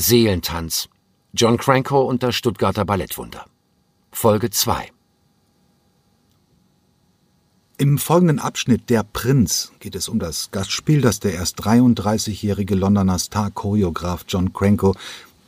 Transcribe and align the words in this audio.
Seelentanz. 0.00 0.88
John 1.34 1.56
Cranko 1.56 2.02
und 2.02 2.22
das 2.22 2.36
Stuttgarter 2.36 2.84
Ballettwunder. 2.84 3.46
Folge 4.12 4.48
2. 4.48 4.92
Im 7.78 7.98
folgenden 7.98 8.38
Abschnitt 8.38 8.90
Der 8.90 9.02
Prinz 9.02 9.72
geht 9.80 9.96
es 9.96 10.08
um 10.08 10.20
das 10.20 10.52
Gastspiel, 10.52 11.00
das 11.00 11.18
der 11.18 11.34
erst 11.34 11.60
33-jährige 11.64 12.76
Londoner 12.76 13.18
Star-Choreograf 13.18 14.24
John 14.28 14.52
Cranko 14.52 14.94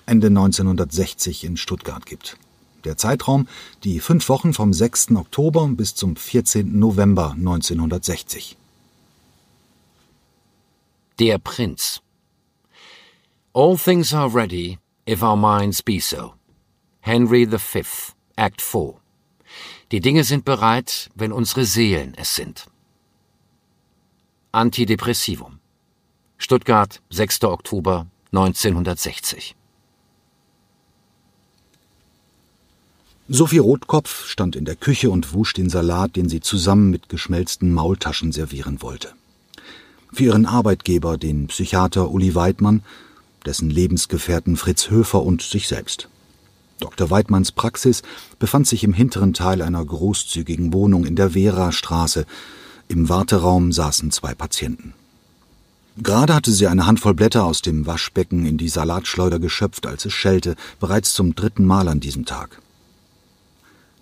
Ende 0.04 0.26
1960 0.26 1.44
in 1.44 1.56
Stuttgart 1.56 2.04
gibt. 2.04 2.36
Der 2.82 2.96
Zeitraum 2.96 3.46
die 3.84 4.00
fünf 4.00 4.28
Wochen 4.28 4.52
vom 4.52 4.72
6. 4.72 5.12
Oktober 5.12 5.68
bis 5.68 5.94
zum 5.94 6.16
14. 6.16 6.76
November 6.76 7.34
1960. 7.38 8.56
Der 11.20 11.38
Prinz. 11.38 12.02
All 13.52 13.76
things 13.76 14.14
are 14.14 14.28
ready, 14.28 14.78
if 15.06 15.24
our 15.24 15.36
minds 15.36 15.82
be 15.82 15.98
so. 15.98 16.34
Henry 17.00 17.44
V, 17.46 17.82
Act 18.38 18.62
4. 18.62 18.94
Die 19.90 19.98
Dinge 19.98 20.22
sind 20.22 20.44
bereit, 20.44 21.10
wenn 21.16 21.32
unsere 21.32 21.64
Seelen 21.64 22.14
es 22.14 22.36
sind. 22.36 22.66
Antidepressivum. 24.52 25.58
Stuttgart, 26.38 27.00
6. 27.10 27.42
Oktober 27.42 28.06
1960. 28.30 29.56
Sophie 33.28 33.58
Rotkopf 33.58 34.26
stand 34.26 34.54
in 34.54 34.64
der 34.64 34.76
Küche 34.76 35.10
und 35.10 35.34
wusch 35.34 35.54
den 35.54 35.70
Salat, 35.70 36.14
den 36.14 36.28
sie 36.28 36.40
zusammen 36.40 36.90
mit 36.90 37.08
geschmelzten 37.08 37.72
Maultaschen 37.72 38.30
servieren 38.30 38.80
wollte. 38.80 39.12
Für 40.12 40.24
ihren 40.24 40.46
Arbeitgeber, 40.46 41.18
den 41.18 41.48
Psychiater 41.48 42.12
Uli 42.12 42.36
Weidmann, 42.36 42.84
dessen 43.46 43.70
Lebensgefährten 43.70 44.56
Fritz 44.56 44.90
Höfer 44.90 45.22
und 45.22 45.42
sich 45.42 45.68
selbst. 45.68 46.08
Dr. 46.80 47.10
Weidmanns 47.10 47.52
Praxis 47.52 48.02
befand 48.38 48.66
sich 48.66 48.84
im 48.84 48.94
hinteren 48.94 49.34
Teil 49.34 49.62
einer 49.62 49.84
großzügigen 49.84 50.72
Wohnung 50.72 51.04
in 51.04 51.14
der 51.14 51.30
Vera-Straße. 51.30 52.26
Im 52.88 53.08
Warteraum 53.08 53.70
saßen 53.70 54.10
zwei 54.10 54.34
Patienten. 54.34 54.94
Gerade 55.98 56.34
hatte 56.34 56.52
sie 56.52 56.66
eine 56.66 56.86
Handvoll 56.86 57.14
Blätter 57.14 57.44
aus 57.44 57.60
dem 57.60 57.86
Waschbecken 57.86 58.46
in 58.46 58.56
die 58.56 58.68
Salatschleuder 58.68 59.38
geschöpft, 59.38 59.86
als 59.86 60.06
es 60.06 60.14
schellte, 60.14 60.56
bereits 60.78 61.12
zum 61.12 61.34
dritten 61.34 61.64
Mal 61.64 61.88
an 61.88 62.00
diesem 62.00 62.24
Tag. 62.24 62.62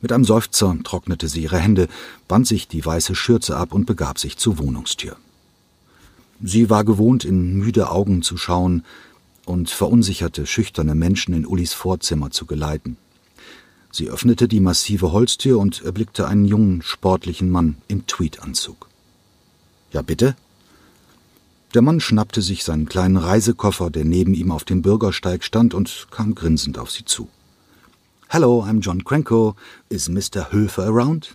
Mit 0.01 0.13
einem 0.13 0.25
Seufzer 0.25 0.77
trocknete 0.85 1.27
sie 1.27 1.43
ihre 1.43 1.59
Hände, 1.59 1.89
band 2.29 2.47
sich 2.47 2.69
die 2.69 2.85
weiße 2.85 3.17
Schürze 3.17 3.57
ab 3.57 3.73
und 3.73 3.87
begab 3.87 4.21
sich 4.21 4.37
zur 4.37 4.59
Wohnungstür. 4.59 5.17
Sie 6.41 6.71
war 6.71 6.85
gewohnt, 6.85 7.25
in 7.25 7.55
müde 7.55 7.91
Augen 7.91 8.23
zu 8.23 8.37
schauen 8.37 8.85
und 9.49 9.71
verunsicherte, 9.71 10.47
schüchterne 10.47 10.95
Menschen 10.95 11.35
in 11.35 11.47
Ullis 11.47 11.73
Vorzimmer 11.73 12.31
zu 12.31 12.47
geleiten. 12.47 12.97
Sie 13.91 14.09
öffnete 14.09 14.49
die 14.49 14.61
massive 14.61 15.13
Holztür 15.13 15.59
und 15.59 15.83
erblickte 15.83 16.29
einen 16.29 16.45
jungen, 16.45 16.83
sportlichen 16.83 17.51
Mann 17.51 17.77
im 17.89 18.07
Tweedanzug. 18.07 18.89
Ja, 19.93 20.03
bitte? 20.03 20.37
Der 21.75 21.83
Mann 21.83 22.01
schnappte 22.01 22.43
sich 22.43 22.65
seinen 22.65 22.89
kleinen 22.89 23.17
Reisekoffer, 23.17 23.91
der 23.91 24.05
neben 24.05 24.35
ihm 24.35 24.53
auf 24.53 24.65
dem 24.65 24.83
Bürgersteig 24.83 25.45
stand, 25.45 25.75
und 25.75 26.09
kam 26.11 26.35
grinsend 26.35 26.79
auf 26.79 26.91
sie 26.91 27.05
zu. 27.05 27.29
Hello, 28.29 28.63
I'm 28.63 28.81
John 28.81 29.05
Cranko. 29.05 29.57
Is 29.89 30.09
Mr. 30.09 30.53
Höfer 30.53 30.85
around? 30.85 31.35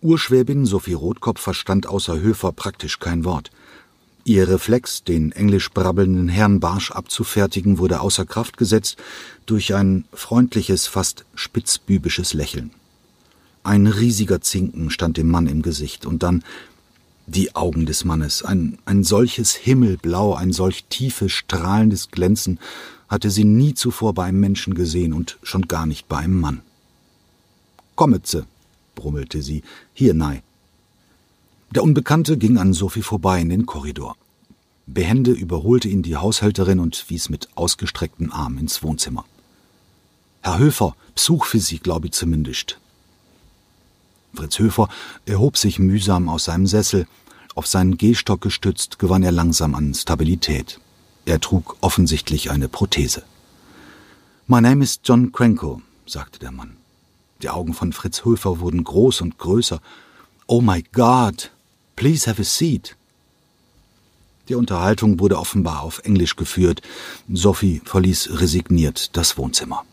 Urschwäbin 0.00 0.64
Sophie 0.66 0.92
Rotkopf 0.92 1.40
verstand 1.40 1.86
außer 1.86 2.20
Höfer 2.20 2.52
praktisch 2.52 2.98
kein 2.98 3.24
Wort. 3.24 3.50
Ihr 4.28 4.46
Reflex, 4.46 5.04
den 5.04 5.32
englisch 5.32 5.70
brabbelnden 5.70 6.28
Herrn 6.28 6.60
barsch 6.60 6.90
abzufertigen, 6.90 7.78
wurde 7.78 8.02
außer 8.02 8.26
Kraft 8.26 8.58
gesetzt 8.58 8.98
durch 9.46 9.74
ein 9.74 10.04
freundliches, 10.12 10.86
fast 10.86 11.24
spitzbübisches 11.34 12.34
Lächeln. 12.34 12.72
Ein 13.62 13.86
riesiger 13.86 14.42
Zinken 14.42 14.90
stand 14.90 15.16
dem 15.16 15.30
Mann 15.30 15.46
im 15.46 15.62
Gesicht, 15.62 16.04
und 16.04 16.22
dann 16.22 16.44
die 17.26 17.56
Augen 17.56 17.86
des 17.86 18.04
Mannes, 18.04 18.42
ein, 18.42 18.76
ein 18.84 19.02
solches 19.02 19.54
Himmelblau, 19.54 20.34
ein 20.34 20.52
solch 20.52 20.84
tiefes, 20.90 21.32
strahlendes 21.32 22.10
Glänzen 22.10 22.58
hatte 23.08 23.30
sie 23.30 23.44
nie 23.44 23.72
zuvor 23.72 24.12
bei 24.12 24.24
einem 24.24 24.40
Menschen 24.40 24.74
gesehen 24.74 25.14
und 25.14 25.38
schon 25.42 25.62
gar 25.62 25.86
nicht 25.86 26.06
bei 26.06 26.18
einem 26.18 26.38
Mann. 26.38 26.60
Kommetze, 27.94 28.46
brummelte 28.94 29.40
sie, 29.40 29.62
hier 29.94 30.12
nei. 30.12 30.42
Der 31.70 31.82
Unbekannte 31.82 32.38
ging 32.38 32.56
an 32.56 32.72
Sophie 32.72 33.02
vorbei 33.02 33.40
in 33.40 33.50
den 33.50 33.66
Korridor. 33.66 34.16
Behende 34.86 35.32
überholte 35.32 35.88
ihn 35.88 36.02
die 36.02 36.16
Haushälterin 36.16 36.80
und 36.80 37.04
wies 37.08 37.28
mit 37.28 37.48
ausgestreckten 37.56 38.32
Armen 38.32 38.58
ins 38.58 38.82
Wohnzimmer. 38.82 39.26
Herr 40.40 40.58
Höfer, 40.58 40.96
Besuch 41.14 41.44
für 41.44 41.58
Sie, 41.58 41.78
glaube 41.78 42.06
ich 42.06 42.12
zumindest. 42.12 42.78
Fritz 44.32 44.58
Höfer 44.58 44.88
erhob 45.26 45.58
sich 45.58 45.78
mühsam 45.78 46.30
aus 46.30 46.44
seinem 46.44 46.66
Sessel. 46.66 47.06
Auf 47.54 47.66
seinen 47.66 47.98
Gehstock 47.98 48.40
gestützt 48.40 48.98
gewann 48.98 49.22
er 49.22 49.32
langsam 49.32 49.74
an 49.74 49.92
Stabilität. 49.92 50.80
Er 51.26 51.40
trug 51.40 51.76
offensichtlich 51.82 52.50
eine 52.50 52.68
Prothese. 52.68 53.24
My 54.46 54.62
name 54.62 54.82
is 54.82 55.00
John 55.04 55.32
Cranko, 55.32 55.82
sagte 56.06 56.38
der 56.38 56.52
Mann. 56.52 56.78
Die 57.42 57.50
Augen 57.50 57.74
von 57.74 57.92
Fritz 57.92 58.24
Höfer 58.24 58.60
wurden 58.60 58.84
groß 58.84 59.20
und 59.20 59.36
größer. 59.36 59.82
Oh 60.46 60.62
my 60.62 60.82
God, 60.92 61.50
Please 61.98 62.30
have 62.30 62.40
a 62.40 62.44
seat. 62.44 62.94
Die 64.48 64.54
Unterhaltung 64.54 65.18
wurde 65.18 65.36
offenbar 65.36 65.82
auf 65.82 65.98
Englisch 66.04 66.36
geführt. 66.36 66.80
Sophie 67.28 67.82
verließ 67.84 68.38
resigniert 68.38 69.16
das 69.16 69.36
Wohnzimmer. 69.36 69.84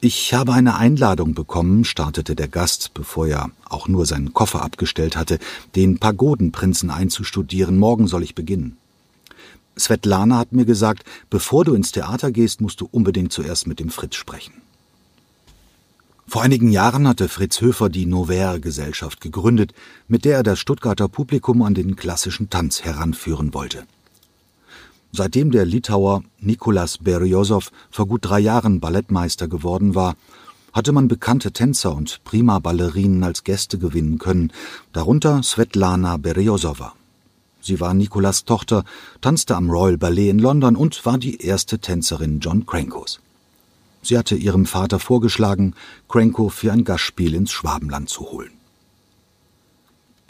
Ich 0.00 0.34
habe 0.34 0.52
eine 0.52 0.76
Einladung 0.76 1.34
bekommen, 1.34 1.84
startete 1.84 2.34
der 2.34 2.48
Gast, 2.48 2.94
bevor 2.94 3.28
er 3.28 3.52
auch 3.64 3.86
nur 3.86 4.06
seinen 4.06 4.34
Koffer 4.34 4.62
abgestellt 4.62 5.16
hatte, 5.16 5.38
den 5.76 6.00
Pagodenprinzen 6.00 6.90
einzustudieren. 6.90 7.78
Morgen 7.78 8.08
soll 8.08 8.24
ich 8.24 8.34
beginnen. 8.34 8.76
Svetlana 9.78 10.38
hat 10.38 10.50
mir 10.50 10.64
gesagt, 10.64 11.04
bevor 11.30 11.64
du 11.64 11.74
ins 11.74 11.92
Theater 11.92 12.32
gehst, 12.32 12.60
musst 12.60 12.80
du 12.80 12.88
unbedingt 12.90 13.32
zuerst 13.32 13.68
mit 13.68 13.78
dem 13.78 13.88
Fritz 13.88 14.16
sprechen. 14.16 14.63
Vor 16.26 16.42
einigen 16.42 16.70
Jahren 16.70 17.06
hatte 17.06 17.28
Fritz 17.28 17.60
Höfer 17.60 17.88
die 17.88 18.06
Novaire 18.06 18.58
Gesellschaft 18.58 19.20
gegründet, 19.20 19.72
mit 20.08 20.24
der 20.24 20.38
er 20.38 20.42
das 20.42 20.58
Stuttgarter 20.58 21.08
Publikum 21.08 21.62
an 21.62 21.74
den 21.74 21.96
klassischen 21.96 22.50
Tanz 22.50 22.82
heranführen 22.82 23.54
wollte. 23.54 23.84
Seitdem 25.12 25.52
der 25.52 25.64
Litauer 25.64 26.24
Nikolas 26.40 26.98
Beriosow 26.98 27.70
vor 27.90 28.06
gut 28.06 28.24
drei 28.24 28.40
Jahren 28.40 28.80
Ballettmeister 28.80 29.46
geworden 29.46 29.94
war, 29.94 30.16
hatte 30.72 30.90
man 30.90 31.06
bekannte 31.06 31.52
Tänzer 31.52 31.94
und 31.94 32.24
Prima-Ballerinen 32.24 33.22
als 33.22 33.44
Gäste 33.44 33.78
gewinnen 33.78 34.18
können, 34.18 34.50
darunter 34.92 35.40
Svetlana 35.44 36.16
Beriosowa. 36.16 36.94
Sie 37.60 37.78
war 37.78 37.94
Nikolas 37.94 38.44
Tochter, 38.44 38.84
tanzte 39.20 39.54
am 39.54 39.70
Royal 39.70 39.98
Ballet 39.98 40.30
in 40.30 40.40
London 40.40 40.74
und 40.74 41.06
war 41.06 41.16
die 41.16 41.40
erste 41.40 41.78
Tänzerin 41.78 42.40
John 42.40 42.66
Crankos. 42.66 43.20
Sie 44.04 44.18
hatte 44.18 44.36
ihrem 44.36 44.66
Vater 44.66 44.98
vorgeschlagen, 44.98 45.74
Cranko 46.08 46.50
für 46.50 46.72
ein 46.72 46.84
Gastspiel 46.84 47.34
ins 47.34 47.50
Schwabenland 47.50 48.10
zu 48.10 48.30
holen. 48.30 48.52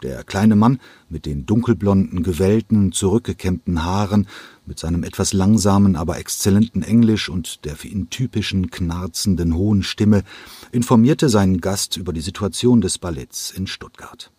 Der 0.01 0.23
kleine 0.23 0.55
Mann 0.55 0.79
mit 1.09 1.25
den 1.25 1.45
dunkelblonden, 1.45 2.23
gewellten, 2.23 2.91
zurückgekämmten 2.91 3.83
Haaren, 3.83 4.27
mit 4.65 4.79
seinem 4.79 5.03
etwas 5.03 5.33
langsamen, 5.33 5.95
aber 5.95 6.17
exzellenten 6.19 6.83
Englisch 6.83 7.27
und 7.27 7.65
der 7.65 7.75
für 7.75 7.87
ihn 7.87 8.09
typischen, 8.09 8.71
knarzenden, 8.71 9.55
hohen 9.55 9.83
Stimme, 9.83 10.23
informierte 10.71 11.27
seinen 11.27 11.59
Gast 11.59 11.97
über 11.97 12.13
die 12.13 12.21
Situation 12.21 12.81
des 12.81 12.97
Balletts 12.97 13.51
in 13.51 13.67
Stuttgart. 13.67 14.31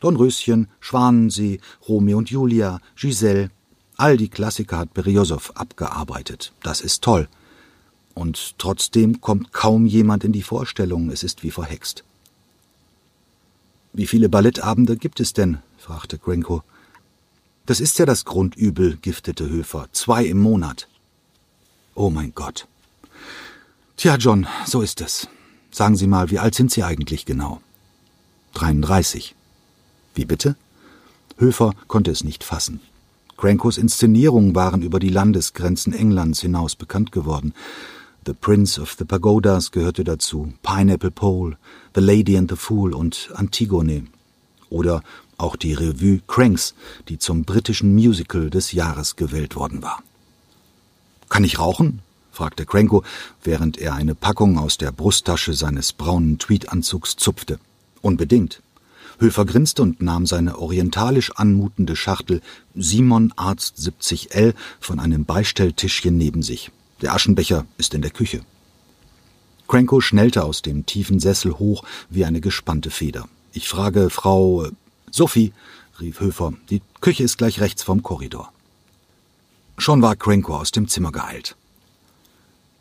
Dornröschen, 0.00 0.68
Schwanensee, 0.78 1.58
Romeo 1.88 2.18
und 2.18 2.30
Julia, 2.30 2.80
Giselle, 2.96 3.50
all 3.96 4.16
die 4.16 4.28
Klassiker 4.28 4.78
hat 4.78 4.94
Beriosow 4.94 5.52
abgearbeitet. 5.54 6.52
Das 6.62 6.80
ist 6.80 7.02
toll. 7.02 7.28
Und 8.16 8.58
trotzdem 8.58 9.20
kommt 9.20 9.52
kaum 9.52 9.84
jemand 9.84 10.24
in 10.24 10.32
die 10.32 10.42
Vorstellung, 10.42 11.10
es 11.10 11.22
ist 11.22 11.42
wie 11.42 11.50
verhext. 11.50 12.02
Wie 13.92 14.06
viele 14.06 14.30
Ballettabende 14.30 14.96
gibt 14.96 15.20
es 15.20 15.34
denn? 15.34 15.58
fragte 15.76 16.16
Grenko. 16.16 16.62
Das 17.66 17.78
ist 17.78 17.98
ja 17.98 18.06
das 18.06 18.24
Grundübel, 18.24 18.96
giftete 18.96 19.50
Höfer. 19.50 19.88
Zwei 19.92 20.24
im 20.24 20.38
Monat. 20.38 20.88
Oh 21.94 22.08
mein 22.08 22.34
Gott. 22.34 22.66
Tja, 23.98 24.16
John, 24.16 24.46
so 24.64 24.80
ist 24.80 25.02
es. 25.02 25.28
Sagen 25.70 25.96
Sie 25.96 26.06
mal, 26.06 26.30
wie 26.30 26.38
alt 26.38 26.54
sind 26.54 26.72
Sie 26.72 26.84
eigentlich 26.84 27.26
genau? 27.26 27.60
33. 28.54 29.34
Wie 30.14 30.24
bitte? 30.24 30.56
Höfer 31.36 31.74
konnte 31.86 32.12
es 32.12 32.24
nicht 32.24 32.44
fassen. 32.44 32.80
Crankos 33.36 33.76
Inszenierungen 33.76 34.54
waren 34.54 34.80
über 34.80 35.00
die 35.00 35.10
Landesgrenzen 35.10 35.92
Englands 35.92 36.40
hinaus 36.40 36.76
bekannt 36.76 37.12
geworden. 37.12 37.52
The 38.26 38.34
Prince 38.34 38.80
of 38.80 38.96
the 38.98 39.04
Pagodas 39.04 39.70
gehörte 39.70 40.02
dazu, 40.02 40.52
Pineapple 40.64 41.12
Pole, 41.12 41.56
The 41.94 42.00
Lady 42.00 42.36
and 42.36 42.50
the 42.50 42.56
Fool 42.56 42.92
und 42.92 43.30
Antigone. 43.34 44.08
Oder 44.68 45.04
auch 45.38 45.54
die 45.54 45.74
Revue 45.74 46.22
Cranks, 46.26 46.74
die 47.08 47.18
zum 47.18 47.44
britischen 47.44 47.94
Musical 47.94 48.50
des 48.50 48.72
Jahres 48.72 49.14
gewählt 49.14 49.54
worden 49.54 49.80
war. 49.80 50.02
Kann 51.28 51.44
ich 51.44 51.60
rauchen? 51.60 52.00
fragte 52.32 52.66
Cranko, 52.66 53.04
während 53.44 53.78
er 53.78 53.94
eine 53.94 54.16
Packung 54.16 54.58
aus 54.58 54.76
der 54.76 54.90
Brusttasche 54.90 55.54
seines 55.54 55.92
braunen 55.92 56.40
Tweedanzugs 56.40 57.14
zupfte. 57.14 57.60
Unbedingt. 58.02 58.60
Höfer 59.20 59.44
grinste 59.44 59.82
und 59.82 60.02
nahm 60.02 60.26
seine 60.26 60.58
orientalisch 60.58 61.30
anmutende 61.36 61.94
Schachtel 61.94 62.42
Simon 62.74 63.32
Arzt 63.36 63.78
70L 63.78 64.54
von 64.80 64.98
einem 64.98 65.24
Beistelltischchen 65.24 66.18
neben 66.18 66.42
sich. 66.42 66.72
Der 67.02 67.14
Aschenbecher 67.14 67.66
ist 67.76 67.94
in 67.94 68.02
der 68.02 68.10
Küche. 68.10 68.40
Cranko 69.68 70.00
schnellte 70.00 70.44
aus 70.44 70.62
dem 70.62 70.86
tiefen 70.86 71.20
Sessel 71.20 71.58
hoch 71.58 71.84
wie 72.08 72.24
eine 72.24 72.40
gespannte 72.40 72.90
Feder. 72.90 73.28
Ich 73.52 73.68
frage 73.68 74.10
Frau 74.10 74.68
Sophie, 75.10 75.52
rief 76.00 76.20
Höfer, 76.20 76.52
die 76.70 76.82
Küche 77.00 77.24
ist 77.24 77.38
gleich 77.38 77.60
rechts 77.60 77.82
vom 77.82 78.02
Korridor. 78.02 78.52
Schon 79.76 80.02
war 80.02 80.16
Cranko 80.16 80.56
aus 80.56 80.70
dem 80.70 80.88
Zimmer 80.88 81.12
geeilt. 81.12 81.56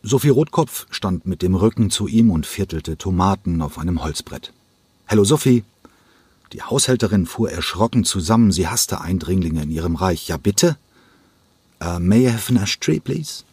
Sophie 0.04 0.30
Rotkopf 0.30 0.86
stand 0.92 1.26
mit 1.26 1.42
dem 1.42 1.56
Rücken 1.56 1.90
zu 1.90 2.08
ihm 2.08 2.30
und 2.30 2.46
viertelte 2.46 2.98
Tomaten 2.98 3.62
auf 3.62 3.80
einem 3.80 4.04
Holzbrett. 4.04 4.54
Hallo 5.08 5.24
Sophie. 5.24 5.64
Die 6.54 6.62
Haushälterin 6.62 7.26
fuhr 7.26 7.52
erschrocken 7.52 8.06
zusammen, 8.06 8.52
sie 8.52 8.68
hasste 8.68 9.02
Eindringlinge 9.02 9.64
in 9.64 9.72
ihrem 9.72 9.96
Reich. 9.96 10.28
Ja, 10.28 10.38
bitte? 10.38 10.78
Uh, 11.84 12.00
may 12.00 12.28
I 12.28 12.32
have 12.32 12.50
an 12.54 12.62
ashtray, 12.62 13.00
please? 13.00 13.44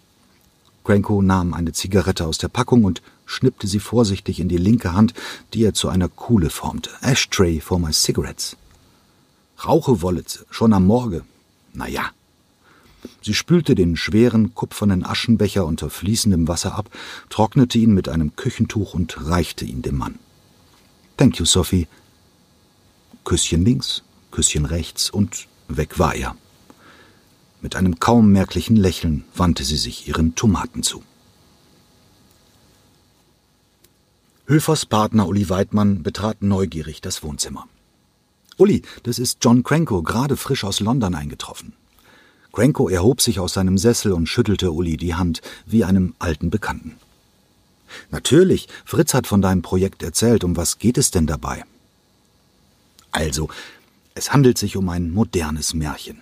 Cranko 0.85 1.23
nahm 1.23 1.55
eine 1.55 1.73
Zigarette 1.73 2.27
aus 2.27 2.39
der 2.39 2.49
Packung 2.49 2.85
und 2.85 3.03
schnippte 3.27 3.67
sie 3.67 3.81
vorsichtig 3.81 4.41
in 4.41 4.49
die 4.49 4.57
linke 4.57 4.93
Hand, 4.93 5.15
die 5.55 5.65
er 5.65 5.75
zu 5.75 5.89
einer 5.89 6.09
Kuhle 6.09 6.51
formte. 6.51 6.91
Ashtray 7.01 7.61
for 7.61 7.79
my 7.79 7.93
cigarettes. 7.93 8.57
Rauche 9.65 10.03
wollet, 10.03 10.45
schon 10.51 10.73
am 10.73 10.87
Morgen. 10.87 11.23
Na 11.73 11.89
ja, 11.89 12.11
Sie 13.21 13.35
spülte 13.35 13.75
den 13.75 13.97
schweren, 13.97 14.55
kupfernen 14.55 15.05
Aschenbecher 15.05 15.67
unter 15.67 15.91
fließendem 15.91 16.49
Wasser 16.49 16.75
ab, 16.77 16.91
trocknete 17.31 17.79
ihn 17.79 17.95
mit 17.95 18.09
einem 18.09 18.37
Küchentuch 18.37 18.95
und 18.95 19.29
reichte 19.29 19.65
ihn 19.65 19.83
dem 19.83 19.97
Mann. 19.97 20.19
Thank 21.17 21.39
you, 21.39 21.45
Sophie. 21.45 21.87
Küsschen 23.25 23.65
links, 23.65 24.03
Küsschen 24.31 24.65
rechts 24.65 25.11
und 25.11 25.47
weg 25.69 25.99
war 25.99 26.15
er. 26.15 26.37
Mit 27.63 27.77
einem 27.77 28.01
kaum 28.01 28.33
merklichen 28.33 28.75
Lächeln 28.75 29.25
wandte 29.37 29.63
sie 29.63 29.77
sich 29.77 30.09
ihren 30.09 30.35
Tomaten 30.35 30.83
zu. 30.83 31.05
Höfers 34.47 34.85
Partner 34.85 35.29
Uli 35.29 35.49
Weidmann 35.49 36.03
betrat 36.03 36.43
neugierig 36.43 37.01
das 37.01 37.23
Wohnzimmer. 37.23 37.69
Uli, 38.59 38.83
das 39.05 39.21
ist 39.21 39.39
John 39.43 39.63
Cranko, 39.63 40.03
gerade 40.03 40.37
frisch 40.37 40.65
aus 40.65 40.81
London 40.81 41.15
eingetroffen. 41.15 41.73
Cranko 42.53 42.89
erhob 42.89 43.23
sich 43.23 43.39
aus 43.39 43.55
seinem 43.55 43.79
Sessel 43.79 44.13
und 44.13 44.27
schüttelte 44.27 44.73
Uli 44.73 44.97
die 44.97 45.15
Hand 45.15 45.41
wie 45.65 45.85
einem 45.85 46.15
alten 46.19 46.51
Bekannten. 46.51 46.97
Natürlich, 48.11 48.69
Fritz 48.85 49.15
hat 49.15 49.29
von 49.29 49.41
deinem 49.41 49.63
Projekt 49.63 50.03
erzählt. 50.03 50.43
Um 50.43 50.57
was 50.57 50.79
geht 50.79 50.99
es 50.99 51.13
denn 51.13 51.27
dabei? 51.27 51.65
Also, 53.13 53.49
es 54.15 54.33
handelt 54.33 54.59
sich 54.59 54.77
um 54.77 54.89
ein 54.89 55.13
modernes 55.13 55.75
Märchen, 55.75 56.21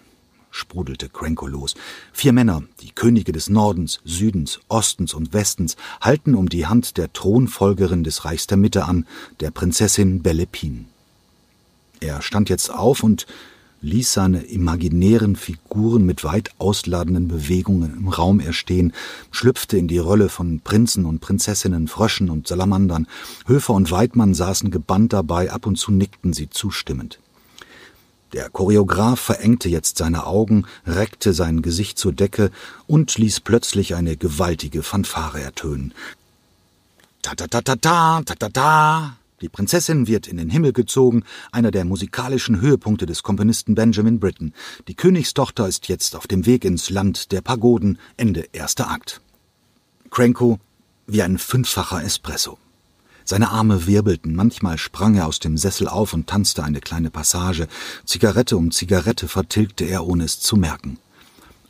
sprudelte 0.51 1.09
Cranko 1.09 1.47
los. 1.47 1.75
Vier 2.13 2.33
Männer, 2.33 2.63
die 2.81 2.91
Könige 2.91 3.33
des 3.33 3.49
Nordens, 3.49 4.01
Südens, 4.05 4.61
Ostens 4.69 5.15
und 5.15 5.33
Westens, 5.33 5.77
halten 6.01 6.35
um 6.35 6.49
die 6.49 6.67
Hand 6.67 6.97
der 6.97 7.13
Thronfolgerin 7.13 8.05
des 8.05 8.25
Reichs 8.25 8.47
der 8.47 8.57
Mitte 8.57 8.85
an, 8.85 9.07
der 9.41 9.51
Prinzessin 9.51 10.23
Bellepin. 10.23 10.87
Er 12.01 12.23
stand 12.23 12.49
jetzt 12.49 12.71
auf 12.71 13.03
und 13.03 13.27
ließ 13.83 14.13
seine 14.13 14.43
imaginären 14.43 15.37
Figuren 15.37 16.05
mit 16.05 16.25
weit 16.25 16.51
ausladenden 16.59 17.29
Bewegungen 17.29 17.95
im 17.97 18.09
Raum 18.09 18.41
erstehen, 18.41 18.93
schlüpfte 19.31 19.79
in 19.79 19.89
die 19.89 19.99
Rolle 19.99 20.29
von 20.29 20.61
Prinzen 20.61 21.07
und 21.07 21.21
Prinzessinnen, 21.21 21.89
Fröschen 21.89 22.31
und 22.31 22.47
Salamandern. 22.47 23.07
Höfer 23.47 23.75
und 23.75 23.91
Weidmann 23.91 24.35
saßen 24.35 24.71
gebannt 24.71 25.13
dabei, 25.13 25.51
ab 25.51 25.67
und 25.67 25.77
zu 25.77 25.93
nickten 25.93 26.33
sie 26.33 26.51
zustimmend. 26.51 27.19
Der 28.33 28.49
Choreograf 28.49 29.19
verengte 29.19 29.69
jetzt 29.69 29.99
seine 29.99 30.27
Augen, 30.27 30.67
reckte 30.87 31.33
sein 31.33 31.63
Gesicht 31.63 31.99
zur 31.99 32.13
Decke 32.13 32.51
und 32.87 33.19
ließ 33.19 33.41
plötzlich 33.41 33.95
eine 33.95 34.17
gewaltige 34.17 34.83
Fanfare 34.83 35.41
ertönen. 35.41 35.93
Ta 37.23 37.35
ta 37.35 37.47
ta 37.49 37.61
ta 37.61 37.77
ta 37.77 38.23
ta 38.23 38.35
ta 38.35 38.49
ta 38.49 39.17
die 39.41 39.49
Prinzessin 39.49 40.07
wird 40.07 40.27
in 40.27 40.37
den 40.37 40.51
Himmel 40.51 40.75
gezogen, 40.75 41.25
einer 41.51 41.71
der 41.71 41.87
musikalischen 41.87 42.61
Höhepunkte 42.61 43.07
des 43.07 43.23
Komponisten 43.23 43.75
Benjamin 43.75 44.21
Britten. 44.21 44.53
Die 44.87 44.95
Königstochter 44.95 45.67
ist 45.67 45.89
jetzt 45.89 46.15
auf 46.15 46.27
dem 46.27 46.45
Weg 46.45 46.65
ins 46.65 46.91
Land 46.91 47.33
der 47.33 47.41
Pagoden, 47.41 47.99
Ende 48.19 48.47
erster 48.53 48.91
Akt. 48.91 49.23
Cranko 50.11 50.59
wie 51.07 51.23
ein 51.23 51.39
fünffacher 51.39 52.05
Espresso. 52.05 52.59
Seine 53.25 53.51
Arme 53.51 53.87
wirbelten, 53.87 54.35
manchmal 54.35 54.79
sprang 54.79 55.15
er 55.15 55.27
aus 55.27 55.39
dem 55.39 55.57
Sessel 55.57 55.89
auf 55.89 56.13
und 56.13 56.27
tanzte 56.27 56.65
eine 56.65 56.81
kleine 56.81 57.11
Passage. 57.11 57.69
Zigarette 58.05 58.57
um 58.57 58.71
Zigarette 58.71 59.29
vertilgte 59.29 59.85
er, 59.85 60.07
ohne 60.07 60.25
es 60.25 60.41
zu 60.41 60.57
merken. 60.57 60.99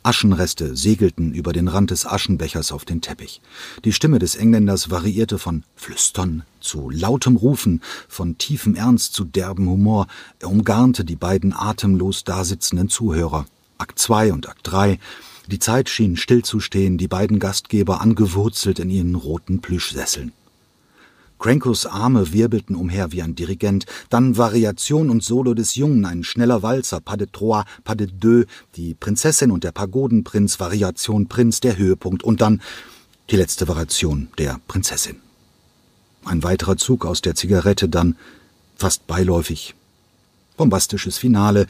Aschenreste 0.03 0.75
segelten 0.75 1.33
über 1.33 1.53
den 1.53 1.67
Rand 1.67 1.91
des 1.91 2.07
Aschenbechers 2.07 2.71
auf 2.71 2.85
den 2.85 3.01
Teppich. 3.01 3.41
Die 3.85 3.93
Stimme 3.93 4.17
des 4.17 4.35
Engländers 4.35 4.89
variierte 4.89 5.37
von 5.37 5.63
Flüstern 5.75 6.43
zu 6.59 6.89
lautem 6.89 7.35
Rufen, 7.35 7.81
von 8.07 8.37
tiefem 8.39 8.73
Ernst 8.73 9.13
zu 9.13 9.25
derbem 9.25 9.69
Humor. 9.69 10.07
Er 10.39 10.49
umgarnte 10.49 11.05
die 11.05 11.15
beiden 11.15 11.53
atemlos 11.53 12.23
dasitzenden 12.23 12.89
Zuhörer. 12.89 13.45
Akt 13.77 13.99
zwei 13.99 14.33
und 14.33 14.49
Akt 14.49 14.61
drei. 14.63 14.99
Die 15.47 15.59
Zeit 15.59 15.89
schien 15.89 16.17
stillzustehen, 16.17 16.97
die 16.97 17.07
beiden 17.07 17.37
Gastgeber 17.39 18.01
angewurzelt 18.01 18.79
in 18.79 18.89
ihren 18.89 19.15
roten 19.15 19.61
Plüschsesseln. 19.61 20.31
Crankos 21.41 21.87
Arme 21.87 22.33
wirbelten 22.33 22.75
umher 22.75 23.11
wie 23.11 23.23
ein 23.23 23.33
Dirigent, 23.33 23.87
dann 24.11 24.37
Variation 24.37 25.09
und 25.09 25.23
Solo 25.23 25.55
des 25.55 25.73
Jungen, 25.73 26.05
ein 26.05 26.23
schneller 26.23 26.61
Walzer, 26.61 27.01
Pas 27.01 27.17
de 27.17 27.27
Trois, 27.31 27.63
Pas 27.83 27.97
de 27.97 28.05
Deux, 28.05 28.45
die 28.75 28.93
Prinzessin 28.93 29.49
und 29.49 29.63
der 29.63 29.71
Pagodenprinz, 29.71 30.59
Variation 30.59 31.27
Prinz, 31.27 31.59
der 31.59 31.79
Höhepunkt 31.79 32.21
und 32.21 32.41
dann 32.41 32.61
die 33.31 33.37
letzte 33.37 33.67
Variation 33.67 34.27
der 34.37 34.61
Prinzessin. 34.67 35.15
Ein 36.25 36.43
weiterer 36.43 36.77
Zug 36.77 37.07
aus 37.07 37.21
der 37.21 37.33
Zigarette, 37.33 37.89
dann 37.89 38.17
fast 38.75 39.07
beiläufig. 39.07 39.73
Bombastisches 40.57 41.17
Finale, 41.17 41.65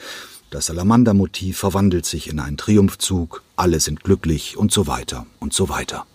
das 0.50 0.66
Salamandermotiv 0.66 1.58
verwandelt 1.58 2.06
sich 2.06 2.28
in 2.28 2.42
einen 2.42 2.58
Triumphzug, 2.58 3.42
alle 3.56 3.80
sind 3.80 4.04
glücklich 4.04 4.58
und 4.58 4.74
so 4.74 4.88
weiter 4.88 5.28
und 5.40 5.54
so 5.54 5.70
weiter. 5.70 6.06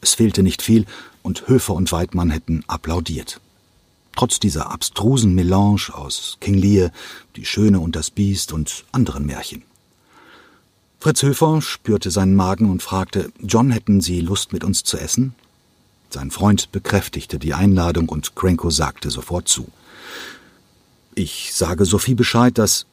Es 0.00 0.14
fehlte 0.14 0.42
nicht 0.42 0.62
viel, 0.62 0.86
und 1.28 1.46
Höfer 1.46 1.74
und 1.74 1.92
Weidmann 1.92 2.30
hätten 2.30 2.64
applaudiert. 2.68 3.38
Trotz 4.16 4.40
dieser 4.40 4.70
abstrusen 4.70 5.34
Melange 5.34 5.90
aus 5.92 6.38
King 6.40 6.54
Lear, 6.54 6.90
Die 7.36 7.44
Schöne 7.44 7.80
und 7.80 7.94
das 7.96 8.10
Biest 8.10 8.50
und 8.54 8.86
anderen 8.92 9.26
Märchen. 9.26 9.62
Fritz 10.98 11.22
Höfer 11.22 11.60
spürte 11.60 12.10
seinen 12.10 12.34
Magen 12.34 12.70
und 12.70 12.82
fragte, 12.82 13.30
John, 13.42 13.70
hätten 13.70 14.00
Sie 14.00 14.20
Lust 14.20 14.54
mit 14.54 14.64
uns 14.64 14.84
zu 14.84 14.96
essen? 14.96 15.34
Sein 16.08 16.30
Freund 16.30 16.72
bekräftigte 16.72 17.38
die 17.38 17.52
Einladung 17.52 18.08
und 18.08 18.34
Cranko 18.34 18.70
sagte 18.70 19.10
sofort 19.10 19.48
zu. 19.48 19.68
Ich 21.14 21.52
sage 21.52 21.84
Sophie 21.84 22.14
Bescheid, 22.14 22.56
dass 22.56 22.86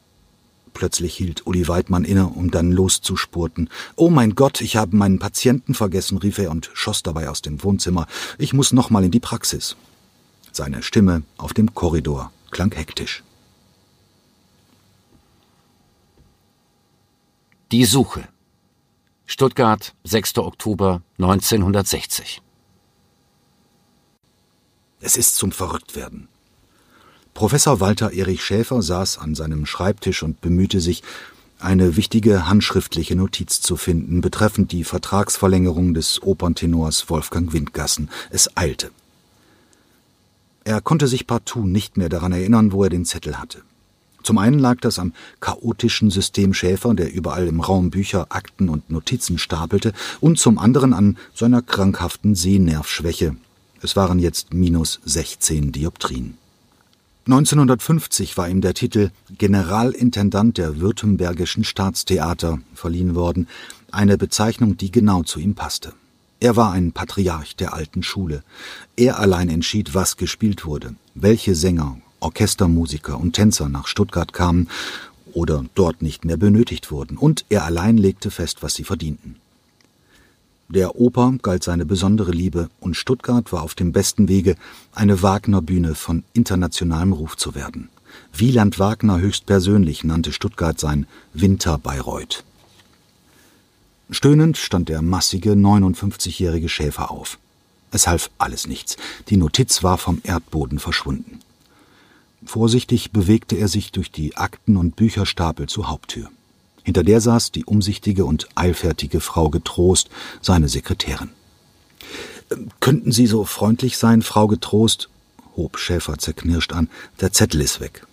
Plötzlich 0.76 1.16
hielt 1.16 1.46
Uli 1.46 1.66
Weidmann 1.68 2.04
inne, 2.04 2.26
um 2.26 2.50
dann 2.50 2.70
loszuspurten. 2.70 3.70
Oh 3.94 4.10
mein 4.10 4.34
Gott, 4.34 4.60
ich 4.60 4.76
habe 4.76 4.94
meinen 4.94 5.18
Patienten 5.18 5.72
vergessen, 5.72 6.18
rief 6.18 6.36
er 6.36 6.50
und 6.50 6.68
schoss 6.74 7.02
dabei 7.02 7.30
aus 7.30 7.40
dem 7.40 7.62
Wohnzimmer. 7.62 8.06
Ich 8.36 8.52
muss 8.52 8.74
noch 8.74 8.90
mal 8.90 9.02
in 9.02 9.10
die 9.10 9.18
Praxis. 9.18 9.74
Seine 10.52 10.82
Stimme 10.82 11.22
auf 11.38 11.54
dem 11.54 11.74
Korridor 11.74 12.30
klang 12.50 12.72
hektisch. 12.74 13.24
Die 17.72 17.86
Suche. 17.86 18.28
Stuttgart, 19.24 19.94
6. 20.04 20.36
Oktober 20.36 21.00
1960. 21.16 22.42
Es 25.00 25.16
ist 25.16 25.36
zum 25.36 25.52
Verrücktwerden. 25.52 26.28
Professor 27.36 27.80
Walter 27.80 28.14
Erich 28.14 28.42
Schäfer 28.42 28.80
saß 28.80 29.18
an 29.18 29.34
seinem 29.34 29.66
Schreibtisch 29.66 30.22
und 30.22 30.40
bemühte 30.40 30.80
sich, 30.80 31.02
eine 31.60 31.94
wichtige 31.94 32.48
handschriftliche 32.48 33.14
Notiz 33.14 33.60
zu 33.60 33.76
finden 33.76 34.22
betreffend 34.22 34.72
die 34.72 34.84
Vertragsverlängerung 34.84 35.92
des 35.92 36.22
Operntenors 36.22 37.10
Wolfgang 37.10 37.52
Windgassen. 37.52 38.08
Es 38.30 38.56
eilte. 38.56 38.90
Er 40.64 40.80
konnte 40.80 41.08
sich 41.08 41.26
partout 41.26 41.66
nicht 41.66 41.98
mehr 41.98 42.08
daran 42.08 42.32
erinnern, 42.32 42.72
wo 42.72 42.84
er 42.84 42.88
den 42.88 43.04
Zettel 43.04 43.38
hatte. 43.38 43.60
Zum 44.22 44.38
einen 44.38 44.58
lag 44.58 44.80
das 44.80 44.98
am 44.98 45.12
chaotischen 45.40 46.08
System 46.08 46.54
Schäfer, 46.54 46.94
der 46.94 47.12
überall 47.12 47.48
im 47.48 47.60
Raum 47.60 47.90
Bücher, 47.90 48.28
Akten 48.30 48.70
und 48.70 48.88
Notizen 48.88 49.36
stapelte, 49.36 49.92
und 50.22 50.38
zum 50.38 50.58
anderen 50.58 50.94
an 50.94 51.18
seiner 51.34 51.60
krankhaften 51.60 52.34
Sehnervschwäche. 52.34 53.36
Es 53.82 53.94
waren 53.94 54.20
jetzt 54.20 54.54
minus 54.54 55.00
16 55.04 55.72
Dioptrien. 55.72 56.38
1950 57.26 58.36
war 58.36 58.48
ihm 58.48 58.60
der 58.60 58.72
Titel 58.72 59.10
Generalintendant 59.36 60.58
der 60.58 60.78
Württembergischen 60.78 61.64
Staatstheater 61.64 62.60
verliehen 62.72 63.16
worden. 63.16 63.48
eine 63.90 64.16
Bezeichnung, 64.16 64.76
die 64.76 64.92
genau 64.92 65.24
zu 65.24 65.40
ihm 65.40 65.56
passte. 65.56 65.92
Er 66.38 66.54
war 66.54 66.70
ein 66.70 66.92
Patriarch 66.92 67.56
der 67.56 67.74
alten 67.74 68.04
Schule. 68.04 68.44
Er 68.96 69.18
allein 69.18 69.48
entschied, 69.48 69.92
was 69.92 70.16
gespielt 70.16 70.64
wurde, 70.66 70.94
welche 71.14 71.56
Sänger, 71.56 71.98
Orchestermusiker 72.20 73.18
und 73.18 73.32
Tänzer 73.32 73.68
nach 73.68 73.88
Stuttgart 73.88 74.32
kamen 74.32 74.68
oder 75.32 75.64
dort 75.74 76.02
nicht 76.02 76.24
mehr 76.24 76.36
benötigt 76.36 76.92
wurden, 76.92 77.16
und 77.16 77.44
er 77.48 77.64
allein 77.64 77.98
legte 77.98 78.30
fest, 78.30 78.62
was 78.62 78.74
sie 78.74 78.84
verdienten. 78.84 79.36
Der 80.68 80.96
Oper 80.96 81.34
galt 81.42 81.62
seine 81.62 81.86
besondere 81.86 82.32
Liebe, 82.32 82.68
und 82.80 82.96
Stuttgart 82.96 83.52
war 83.52 83.62
auf 83.62 83.74
dem 83.74 83.92
besten 83.92 84.28
Wege, 84.28 84.56
eine 84.92 85.22
Wagner-Bühne 85.22 85.94
von 85.94 86.24
internationalem 86.32 87.12
Ruf 87.12 87.36
zu 87.36 87.54
werden. 87.54 87.88
Wieland 88.32 88.78
Wagner 88.78 89.20
höchstpersönlich 89.20 90.02
nannte 90.02 90.32
Stuttgart 90.32 90.78
sein 90.78 91.06
Winter 91.32 91.78
Bayreuth. 91.78 92.44
Stöhnend 94.10 94.56
stand 94.56 94.88
der 94.88 95.02
massige, 95.02 95.52
59-jährige 95.52 96.68
Schäfer 96.68 97.10
auf. 97.10 97.38
Es 97.90 98.06
half 98.06 98.30
alles 98.38 98.66
nichts. 98.66 98.96
Die 99.28 99.36
Notiz 99.36 99.82
war 99.82 99.98
vom 99.98 100.20
Erdboden 100.24 100.78
verschwunden. 100.78 101.40
Vorsichtig 102.44 103.12
bewegte 103.12 103.56
er 103.56 103.68
sich 103.68 103.92
durch 103.92 104.10
die 104.10 104.36
Akten 104.36 104.76
und 104.76 104.96
Bücherstapel 104.96 105.68
zur 105.68 105.88
Haupttür. 105.88 106.30
Hinter 106.86 107.02
der 107.02 107.20
saß 107.20 107.50
die 107.50 107.64
umsichtige 107.64 108.24
und 108.24 108.46
eilfertige 108.54 109.20
Frau 109.20 109.50
Getrost, 109.50 110.08
seine 110.40 110.68
Sekretärin. 110.68 111.30
Ähm, 112.52 112.68
könnten 112.78 113.10
Sie 113.10 113.26
so 113.26 113.44
freundlich 113.44 113.98
sein, 113.98 114.22
Frau 114.22 114.46
Getrost? 114.46 115.08
hob 115.56 115.78
Schäfer 115.78 116.16
zerknirscht 116.18 116.72
an. 116.72 116.88
Der 117.20 117.32
Zettel 117.32 117.60
ist 117.60 117.80
weg. 117.80 118.06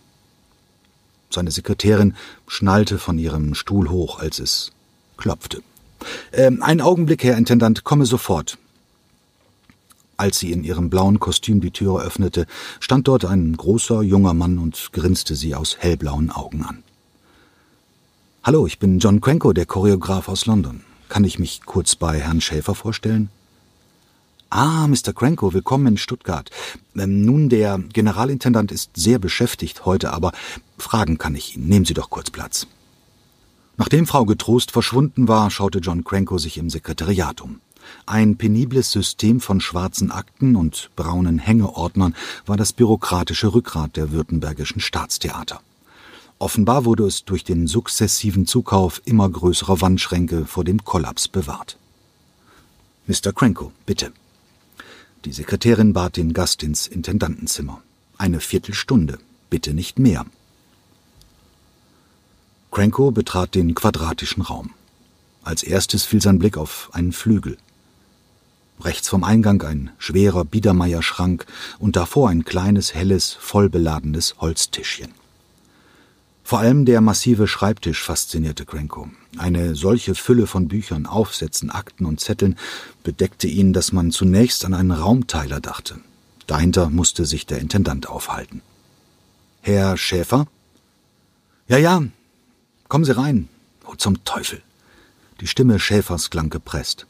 Seine 1.30 1.51
Sekretärin 1.51 2.15
schnallte 2.48 2.98
von 2.98 3.20
ihrem 3.20 3.53
Stuhl 3.53 3.92
hoch, 3.92 4.18
als 4.18 4.39
es 4.39 4.72
klopfte. 5.18 5.62
Ähm, 6.32 6.63
einen 6.63 6.82
Augenblick, 6.82 7.24
Herr 7.24 7.38
Intendant, 7.38 7.84
komme 7.84 8.08
sofort. 8.08 8.58
Als 10.18 10.39
sie 10.39 10.51
in 10.51 10.63
ihrem 10.63 10.89
blauen 10.89 11.20
Kostüm 11.20 11.62
die 11.62 11.70
Türe 11.70 12.01
öffnete, 12.01 12.48
stand 12.80 13.08
dort 13.08 13.25
ein 13.25 13.56
großer, 13.56 14.01
junger 14.01 14.34
Mann 14.34 14.58
und 14.58 14.94
grinste 14.94 15.36
sie 15.36 15.53
aus 15.53 15.77
hellblauen 15.77 16.32
Augen 16.32 16.63
an. 16.63 16.84
Hallo, 18.46 18.68
ich 18.68 18.78
bin 18.78 19.00
John 19.00 19.22
Cranko, 19.22 19.54
der 19.54 19.66
Choreograf 19.66 20.28
aus 20.28 20.46
London. 20.48 20.82
Kann 21.08 21.24
ich 21.24 21.40
mich 21.40 21.62
kurz 21.66 21.96
bei 21.96 22.20
Herrn 22.20 22.42
Schäfer 22.42 22.76
vorstellen? 22.76 23.30
Ah, 24.50 24.86
Mr. 24.86 25.14
Cranko, 25.14 25.54
willkommen 25.54 25.88
in 25.88 25.98
Stuttgart. 25.98 26.50
Ähm, 26.98 27.24
nun, 27.24 27.48
der 27.48 27.78
Generalintendant 27.78 28.74
ist 28.74 28.98
sehr 28.98 29.18
beschäftigt 29.18 29.86
heute, 29.86 30.12
aber 30.12 30.34
fragen 30.78 31.18
kann 31.18 31.36
ich 31.36 31.56
ihn. 31.56 31.70
Nehmen 31.70 31.86
Sie 31.86 31.94
doch 31.94 32.10
kurz 32.10 32.32
Platz. 32.32 32.68
Nachdem 33.78 34.06
Frau 34.08 34.26
Getrost 34.26 34.72
verschwunden 34.72 35.30
war, 35.30 35.50
schaute 35.50 35.80
John 35.80 36.04
Cranko 36.04 36.38
sich 36.38 36.58
im 36.58 36.70
Sekretariat 36.70 37.40
um. 37.40 37.62
Ein 38.06 38.36
penibles 38.36 38.92
System 38.92 39.40
von 39.40 39.62
schwarzen 39.62 40.12
Akten 40.12 40.58
und 40.58 40.90
braunen 40.98 41.40
Hängeordnern 41.40 42.14
war 42.46 42.58
das 42.58 42.74
bürokratische 42.74 43.54
Rückgrat 43.54 43.96
der 43.96 44.12
württembergischen 44.12 44.82
Staatstheater. 44.82 45.62
Offenbar 46.44 46.84
wurde 46.84 47.06
es 47.06 47.24
durch 47.24 47.46
den 47.46 47.68
sukzessiven 47.68 48.46
Zukauf 48.46 49.02
immer 49.06 49.30
größerer 49.30 49.80
Wandschränke 49.80 50.46
vor 50.46 50.66
dem 50.66 50.84
Kollaps 50.84 51.30
bewahrt. 51.30 51.78
Mr. 53.08 53.32
Cranko, 53.32 53.72
bitte. 53.86 54.12
Die 55.24 55.32
Sekretärin 55.32 55.94
bat 55.94 56.18
den 56.18 56.34
Gast 56.34 56.62
ins 56.62 56.86
Intendantenzimmer. 56.86 57.82
Eine 58.18 58.42
Viertelstunde, 58.42 59.20
bitte 59.50 59.74
nicht 59.74 60.00
mehr. 60.00 60.26
Cranko 62.72 63.12
betrat 63.12 63.56
den 63.56 63.74
quadratischen 63.74 64.44
Raum. 64.44 64.72
Als 65.44 65.64
erstes 65.64 66.04
fiel 66.04 66.22
sein 66.22 66.40
Blick 66.40 66.58
auf 66.58 66.90
einen 66.92 67.14
Flügel. 67.14 67.58
Rechts 68.82 69.08
vom 69.08 69.24
Eingang 69.24 69.62
ein 69.62 69.92
schwerer 69.98 70.44
Biedermeierschrank 70.44 71.46
und 71.80 71.96
davor 71.96 72.28
ein 72.28 72.44
kleines, 72.44 72.94
helles, 72.94 73.32
vollbeladenes 73.32 74.36
Holztischchen. 74.42 75.23
Vor 76.44 76.60
allem 76.60 76.86
der 76.86 77.00
massive 77.00 77.48
Schreibtisch 77.48 78.04
faszinierte 78.04 78.66
Cranko. 78.66 79.10
Eine 79.38 79.76
solche 79.76 80.14
Fülle 80.14 80.46
von 80.46 80.68
Büchern, 80.68 81.06
Aufsätzen, 81.06 81.70
Akten 81.70 82.06
und 82.06 82.20
Zetteln 82.20 82.58
bedeckte 83.02 83.48
ihn, 83.48 83.72
dass 83.72 83.94
man 83.94 84.12
zunächst 84.12 84.66
an 84.66 84.74
einen 84.74 84.92
Raumteiler 84.92 85.62
dachte. 85.62 86.00
Dahinter 86.46 86.90
musste 86.90 87.26
sich 87.26 87.46
der 87.46 87.60
Intendant 87.60 88.10
aufhalten. 88.10 88.62
Herr 89.62 89.96
Schäfer? 89.98 90.48
Ja, 91.70 91.78
ja. 91.78 92.04
Kommen 92.90 93.06
Sie 93.06 93.16
rein. 93.16 93.48
Oh, 93.88 93.96
zum 93.96 94.26
Teufel. 94.26 94.62
Die 95.40 95.48
Stimme 95.48 95.80
Schäfers 95.80 96.30
klang 96.30 96.50
gepresst. 96.50 97.08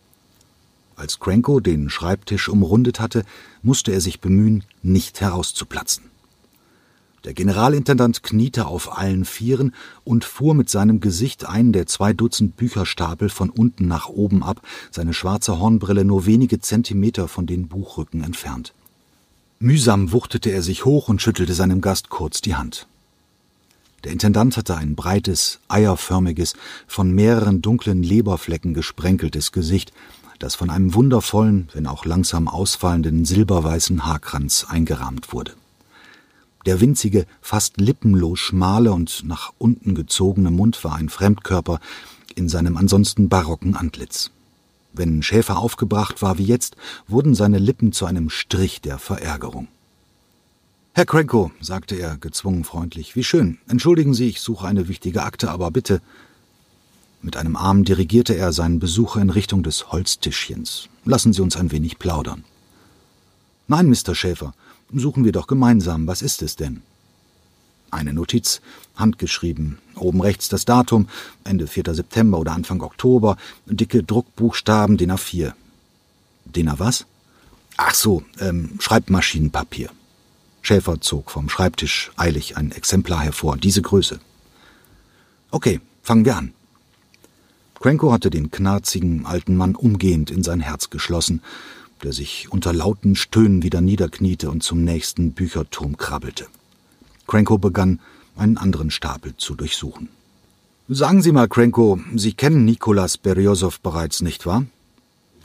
Als 0.95 1.19
Cranko 1.19 1.59
den 1.59 1.89
Schreibtisch 1.89 2.47
umrundet 2.47 2.99
hatte, 2.99 3.25
musste 3.63 3.91
er 3.91 3.99
sich 3.99 4.21
bemühen, 4.21 4.63
nicht 4.83 5.21
herauszuplatzen. 5.21 6.12
Der 7.23 7.33
Generalintendant 7.33 8.21
kniete 8.21 8.65
auf 8.65 8.97
allen 8.97 9.23
Vieren 9.23 9.73
und 10.03 10.25
fuhr 10.25 10.53
mit 10.53 10.69
seinem 10.69 10.99
Gesicht 10.99 11.45
einen 11.45 11.71
der 11.71 11.85
zwei 11.85 12.11
Dutzend 12.11 12.57
Bücherstapel 12.57 13.29
von 13.29 13.49
unten 13.49 13.87
nach 13.87 14.09
oben 14.09 14.43
ab, 14.43 14.61
seine 14.91 15.13
schwarze 15.13 15.57
Hornbrille 15.57 16.03
nur 16.03 16.25
wenige 16.25 16.59
Zentimeter 16.59 17.29
von 17.29 17.45
den 17.45 17.69
Buchrücken 17.69 18.23
entfernt. 18.23 18.73
Mühsam 19.59 20.11
wuchtete 20.11 20.49
er 20.49 20.61
sich 20.61 20.83
hoch 20.83 21.07
und 21.07 21.21
schüttelte 21.21 21.53
seinem 21.53 21.79
Gast 21.79 22.09
kurz 22.09 22.41
die 22.41 22.55
Hand. 22.55 22.87
Der 24.03 24.11
Intendant 24.11 24.57
hatte 24.57 24.75
ein 24.75 24.95
breites, 24.95 25.61
eierförmiges, 25.69 26.55
von 26.87 27.09
mehreren 27.11 27.61
dunklen 27.61 28.03
Leberflecken 28.03 28.73
gesprenkeltes 28.73 29.53
Gesicht, 29.53 29.93
das 30.39 30.55
von 30.55 30.69
einem 30.69 30.93
wundervollen, 30.93 31.69
wenn 31.71 31.87
auch 31.87 32.03
langsam 32.03 32.49
ausfallenden 32.49 33.23
silberweißen 33.23 34.05
Haarkranz 34.05 34.65
eingerahmt 34.67 35.31
wurde. 35.31 35.53
Der 36.65 36.79
winzige, 36.79 37.25
fast 37.41 37.79
lippenlos 37.79 38.39
schmale 38.39 38.93
und 38.93 39.23
nach 39.25 39.53
unten 39.57 39.95
gezogene 39.95 40.51
Mund 40.51 40.83
war 40.83 40.95
ein 40.95 41.09
Fremdkörper 41.09 41.79
in 42.35 42.49
seinem 42.49 42.77
ansonsten 42.77 43.29
barocken 43.29 43.75
Antlitz. 43.75 44.31
Wenn 44.93 45.23
Schäfer 45.23 45.57
aufgebracht 45.57 46.21
war 46.21 46.37
wie 46.37 46.45
jetzt, 46.45 46.75
wurden 47.07 47.35
seine 47.35 47.57
Lippen 47.57 47.91
zu 47.91 48.05
einem 48.05 48.29
Strich 48.29 48.79
der 48.79 48.97
Verärgerung. 48.97 49.67
Herr 50.93 51.07
Cranko, 51.07 51.51
sagte 51.59 51.95
er 51.95 52.17
gezwungen 52.17 52.63
freundlich, 52.63 53.15
wie 53.15 53.23
schön. 53.23 53.57
Entschuldigen 53.67 54.13
Sie, 54.13 54.29
ich 54.29 54.41
suche 54.41 54.67
eine 54.67 54.87
wichtige 54.87 55.23
Akte, 55.23 55.49
aber 55.49 55.71
bitte. 55.71 56.01
Mit 57.23 57.35
einem 57.35 57.55
Arm 57.55 57.83
dirigierte 57.83 58.35
er 58.35 58.53
seinen 58.53 58.79
Besucher 58.79 59.19
in 59.19 59.31
Richtung 59.31 59.63
des 59.63 59.91
Holztischchens. 59.91 60.89
Lassen 61.03 61.33
Sie 61.33 61.41
uns 61.41 61.57
ein 61.57 61.71
wenig 61.71 61.97
plaudern. 61.97 62.43
Nein, 63.67 63.89
Mr. 63.89 64.13
Schäfer, 64.13 64.53
Suchen 64.95 65.25
wir 65.25 65.31
doch 65.31 65.47
gemeinsam. 65.47 66.05
Was 66.07 66.21
ist 66.21 66.41
es 66.43 66.55
denn? 66.55 66.81
Eine 67.89 68.13
Notiz, 68.13 68.61
handgeschrieben. 68.95 69.79
Oben 69.95 70.21
rechts 70.21 70.49
das 70.49 70.65
Datum, 70.65 71.07
Ende 71.43 71.67
4. 71.67 71.95
September 71.95 72.39
oder 72.39 72.53
Anfang 72.53 72.81
Oktober. 72.81 73.37
Dicke 73.65 74.03
Druckbuchstaben, 74.03 74.97
DIN 74.97 75.11
A4. 75.11 75.53
DIN 76.45 76.69
A 76.69 76.79
was? 76.79 77.05
Ach 77.77 77.95
so, 77.95 78.23
ähm, 78.39 78.77
Schreibmaschinenpapier. 78.79 79.89
Schäfer 80.61 81.01
zog 81.01 81.31
vom 81.31 81.49
Schreibtisch 81.49 82.11
eilig 82.15 82.55
ein 82.55 82.71
Exemplar 82.71 83.21
hervor, 83.21 83.57
diese 83.57 83.81
Größe. 83.81 84.19
Okay, 85.49 85.81
fangen 86.03 86.25
wir 86.25 86.37
an. 86.37 86.53
Cranko 87.79 88.13
hatte 88.13 88.29
den 88.29 88.49
knarzigen 88.49 89.25
alten 89.25 89.57
Mann 89.57 89.75
umgehend 89.75 90.31
in 90.31 90.43
sein 90.43 90.61
Herz 90.61 90.89
geschlossen 90.89 91.41
der 92.03 92.13
sich 92.13 92.51
unter 92.51 92.73
lauten 92.73 93.15
Stöhnen 93.15 93.63
wieder 93.63 93.81
niederkniete 93.81 94.49
und 94.49 94.63
zum 94.63 94.83
nächsten 94.83 95.31
Bücherturm 95.31 95.97
krabbelte. 95.97 96.47
Cranko 97.27 97.57
begann, 97.57 97.99
einen 98.35 98.57
anderen 98.57 98.91
Stapel 98.91 99.35
zu 99.37 99.55
durchsuchen. 99.55 100.09
Sagen 100.89 101.21
Sie 101.21 101.31
mal, 101.31 101.47
Cranko, 101.47 101.99
Sie 102.15 102.33
kennen 102.33 102.65
Nikolas 102.65 103.17
Beriosow 103.17 103.79
bereits, 103.79 104.21
nicht 104.21 104.45
wahr? 104.45 104.65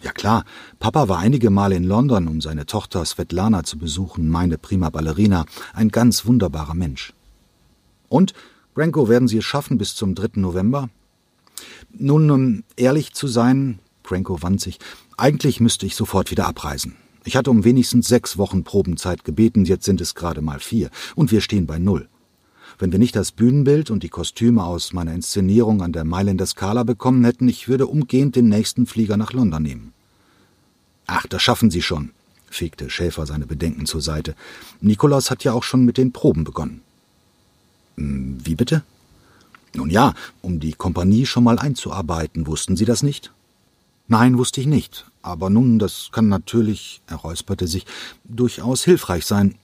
Ja 0.02 0.12
klar, 0.12 0.44
Papa 0.78 1.08
war 1.08 1.18
einige 1.18 1.50
Male 1.50 1.76
in 1.76 1.84
London, 1.84 2.28
um 2.28 2.40
seine 2.40 2.66
Tochter 2.66 3.04
Svetlana 3.04 3.64
zu 3.64 3.78
besuchen, 3.78 4.28
meine 4.28 4.58
prima 4.58 4.90
Ballerina, 4.90 5.44
ein 5.74 5.90
ganz 5.90 6.26
wunderbarer 6.26 6.74
Mensch. 6.74 7.12
Und, 8.08 8.32
Cranko, 8.74 9.08
werden 9.08 9.28
Sie 9.28 9.38
es 9.38 9.44
schaffen 9.44 9.78
bis 9.78 9.94
zum 9.94 10.14
3. 10.14 10.40
November? 10.40 10.88
Nun, 11.90 12.30
um 12.30 12.64
ehrlich 12.76 13.12
zu 13.12 13.26
sein, 13.26 13.80
Cranko 14.08 14.38
sich, 14.56 14.78
eigentlich 15.18 15.60
müsste 15.60 15.84
ich 15.84 15.94
sofort 15.94 16.30
wieder 16.30 16.46
abreisen. 16.46 16.96
Ich 17.24 17.36
hatte 17.36 17.50
um 17.50 17.64
wenigstens 17.64 18.08
sechs 18.08 18.38
Wochen 18.38 18.64
Probenzeit 18.64 19.22
gebeten, 19.22 19.66
jetzt 19.66 19.84
sind 19.84 20.00
es 20.00 20.14
gerade 20.14 20.40
mal 20.40 20.60
vier, 20.60 20.88
und 21.14 21.30
wir 21.30 21.42
stehen 21.42 21.66
bei 21.66 21.78
null. 21.78 22.08
Wenn 22.78 22.90
wir 22.90 22.98
nicht 22.98 23.16
das 23.16 23.32
Bühnenbild 23.32 23.90
und 23.90 24.02
die 24.02 24.08
Kostüme 24.08 24.64
aus 24.64 24.94
meiner 24.94 25.12
Inszenierung 25.12 25.82
an 25.82 25.92
der 25.92 26.04
Mailänder 26.04 26.46
Skala 26.46 26.84
bekommen 26.84 27.22
hätten, 27.24 27.48
ich 27.48 27.68
würde 27.68 27.86
umgehend 27.86 28.34
den 28.34 28.48
nächsten 28.48 28.86
Flieger 28.86 29.18
nach 29.18 29.34
London 29.34 29.62
nehmen. 29.62 29.92
Ach, 31.06 31.26
das 31.26 31.42
schaffen 31.42 31.70
Sie 31.70 31.82
schon, 31.82 32.12
fegte 32.48 32.88
Schäfer 32.88 33.26
seine 33.26 33.46
Bedenken 33.46 33.84
zur 33.84 34.00
Seite. 34.00 34.34
Nikolaus 34.80 35.30
hat 35.30 35.44
ja 35.44 35.52
auch 35.52 35.64
schon 35.64 35.84
mit 35.84 35.98
den 35.98 36.12
Proben 36.12 36.44
begonnen. 36.44 36.80
Hm, 37.98 38.38
wie 38.42 38.54
bitte? 38.54 38.84
Nun 39.74 39.90
ja, 39.90 40.14
um 40.40 40.60
die 40.60 40.72
Kompanie 40.72 41.26
schon 41.26 41.44
mal 41.44 41.58
einzuarbeiten, 41.58 42.46
wussten 42.46 42.74
Sie 42.74 42.86
das 42.86 43.02
nicht? 43.02 43.32
Nein, 44.08 44.38
wusste 44.38 44.60
ich 44.60 44.66
nicht. 44.66 45.04
Aber 45.22 45.50
nun, 45.50 45.78
das 45.78 46.08
kann 46.10 46.28
natürlich, 46.28 47.02
er 47.06 47.16
räusperte 47.16 47.66
sich, 47.66 47.86
durchaus 48.24 48.84
hilfreich 48.84 49.26
sein. 49.26 49.54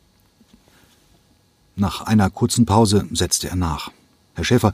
Nach 1.76 2.02
einer 2.02 2.30
kurzen 2.30 2.66
Pause 2.66 3.06
setzte 3.12 3.48
er 3.48 3.56
nach. 3.56 3.90
Herr 4.34 4.44
Schäfer, 4.44 4.72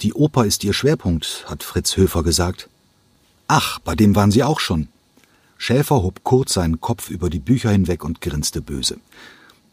die 0.00 0.12
Oper 0.12 0.44
ist 0.44 0.62
Ihr 0.62 0.74
Schwerpunkt, 0.74 1.46
hat 1.48 1.62
Fritz 1.62 1.96
Höfer 1.96 2.22
gesagt. 2.22 2.68
Ach, 3.48 3.78
bei 3.78 3.94
dem 3.94 4.14
waren 4.14 4.30
Sie 4.30 4.44
auch 4.44 4.60
schon. 4.60 4.88
Schäfer 5.56 6.02
hob 6.02 6.22
kurz 6.22 6.52
seinen 6.52 6.80
Kopf 6.80 7.08
über 7.08 7.30
die 7.30 7.38
Bücher 7.38 7.70
hinweg 7.70 8.04
und 8.04 8.20
grinste 8.20 8.60
böse. 8.60 8.98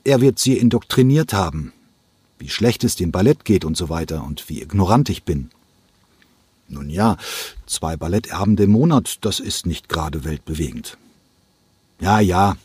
Er 0.05 0.21
wird 0.21 0.39
Sie 0.39 0.57
indoktriniert 0.57 1.33
haben, 1.33 1.73
wie 2.39 2.50
schlecht 2.50 2.83
es 2.83 2.95
dem 2.95 3.12
Ballett 3.12 3.43
geht 3.43 3.65
und 3.65 3.75
so 3.75 3.89
weiter 3.89 4.23
und 4.23 4.47
wie 4.47 4.62
ignorant 4.62 5.09
ich 5.09 5.23
bin. 5.23 5.50
Nun 6.67 6.89
ja, 6.89 7.17
zwei 7.65 7.98
Ballettabende 7.98 8.63
im 8.63 8.72
Monat, 8.72 9.17
das 9.22 9.39
ist 9.39 9.65
nicht 9.65 9.89
gerade 9.89 10.24
weltbewegend. 10.24 10.98
Ja, 12.00 12.20
ja, 12.20 12.58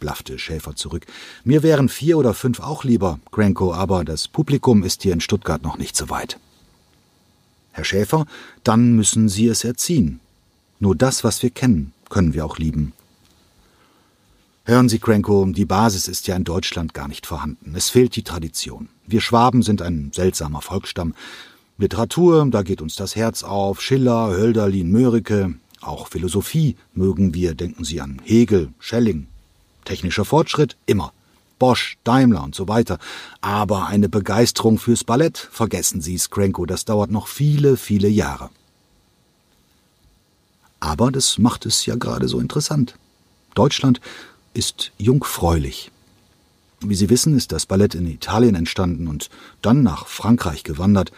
blaffte 0.00 0.38
Schäfer 0.38 0.74
zurück. 0.74 1.06
Mir 1.44 1.62
wären 1.62 1.88
vier 1.88 2.18
oder 2.18 2.34
fünf 2.34 2.60
auch 2.60 2.84
lieber, 2.84 3.20
Cranko, 3.30 3.72
aber 3.72 4.04
das 4.04 4.26
Publikum 4.26 4.82
ist 4.82 5.02
hier 5.02 5.12
in 5.12 5.20
Stuttgart 5.20 5.62
noch 5.62 5.78
nicht 5.78 5.96
so 5.96 6.10
weit. 6.10 6.38
Herr 7.72 7.84
Schäfer, 7.84 8.26
dann 8.64 8.94
müssen 8.94 9.28
Sie 9.28 9.46
es 9.46 9.62
erziehen. 9.62 10.20
Nur 10.80 10.96
das, 10.96 11.22
was 11.22 11.42
wir 11.42 11.50
kennen, 11.50 11.92
können 12.08 12.34
wir 12.34 12.44
auch 12.44 12.58
lieben. 12.58 12.92
Hören 14.64 14.88
Sie, 14.88 14.98
Cranko, 14.98 15.46
die 15.46 15.64
Basis 15.64 16.08
ist 16.08 16.26
ja 16.26 16.36
in 16.36 16.44
Deutschland 16.44 16.94
gar 16.94 17.08
nicht 17.08 17.26
vorhanden. 17.26 17.74
Es 17.74 17.90
fehlt 17.90 18.16
die 18.16 18.22
Tradition. 18.22 18.88
Wir 19.06 19.20
Schwaben 19.20 19.62
sind 19.62 19.82
ein 19.82 20.10
seltsamer 20.14 20.62
Volksstamm. 20.62 21.14
Literatur, 21.80 22.46
da 22.50 22.62
geht 22.62 22.82
uns 22.82 22.94
das 22.94 23.16
Herz 23.16 23.42
auf. 23.42 23.80
Schiller, 23.80 24.28
Hölderlin, 24.28 24.92
Mörike. 24.92 25.54
Auch 25.80 26.08
Philosophie 26.08 26.76
mögen 26.92 27.32
wir, 27.32 27.54
denken 27.54 27.84
Sie 27.84 28.02
an 28.02 28.20
Hegel, 28.22 28.74
Schelling. 28.78 29.28
Technischer 29.86 30.26
Fortschritt, 30.26 30.76
immer. 30.84 31.14
Bosch, 31.58 31.96
Daimler 32.04 32.44
und 32.44 32.54
so 32.54 32.68
weiter. 32.68 32.98
Aber 33.40 33.86
eine 33.86 34.10
Begeisterung 34.10 34.78
fürs 34.78 35.04
Ballett, 35.04 35.38
vergessen 35.38 36.02
Sie 36.02 36.14
es, 36.14 36.28
Cranko, 36.28 36.66
das 36.66 36.84
dauert 36.84 37.10
noch 37.10 37.28
viele, 37.28 37.78
viele 37.78 38.08
Jahre. 38.08 38.50
Aber 40.80 41.10
das 41.10 41.38
macht 41.38 41.64
es 41.64 41.86
ja 41.86 41.96
gerade 41.96 42.28
so 42.28 42.40
interessant. 42.40 42.96
Deutschland 43.54 44.02
ist 44.52 44.92
jungfräulich. 44.98 45.90
Wie 46.80 46.94
Sie 46.94 47.08
wissen, 47.08 47.36
ist 47.36 47.52
das 47.52 47.64
Ballett 47.64 47.94
in 47.94 48.06
Italien 48.06 48.54
entstanden 48.54 49.08
und 49.08 49.30
dann 49.62 49.82
nach 49.82 50.06
Frankreich 50.06 50.62
gewandert. 50.62 51.12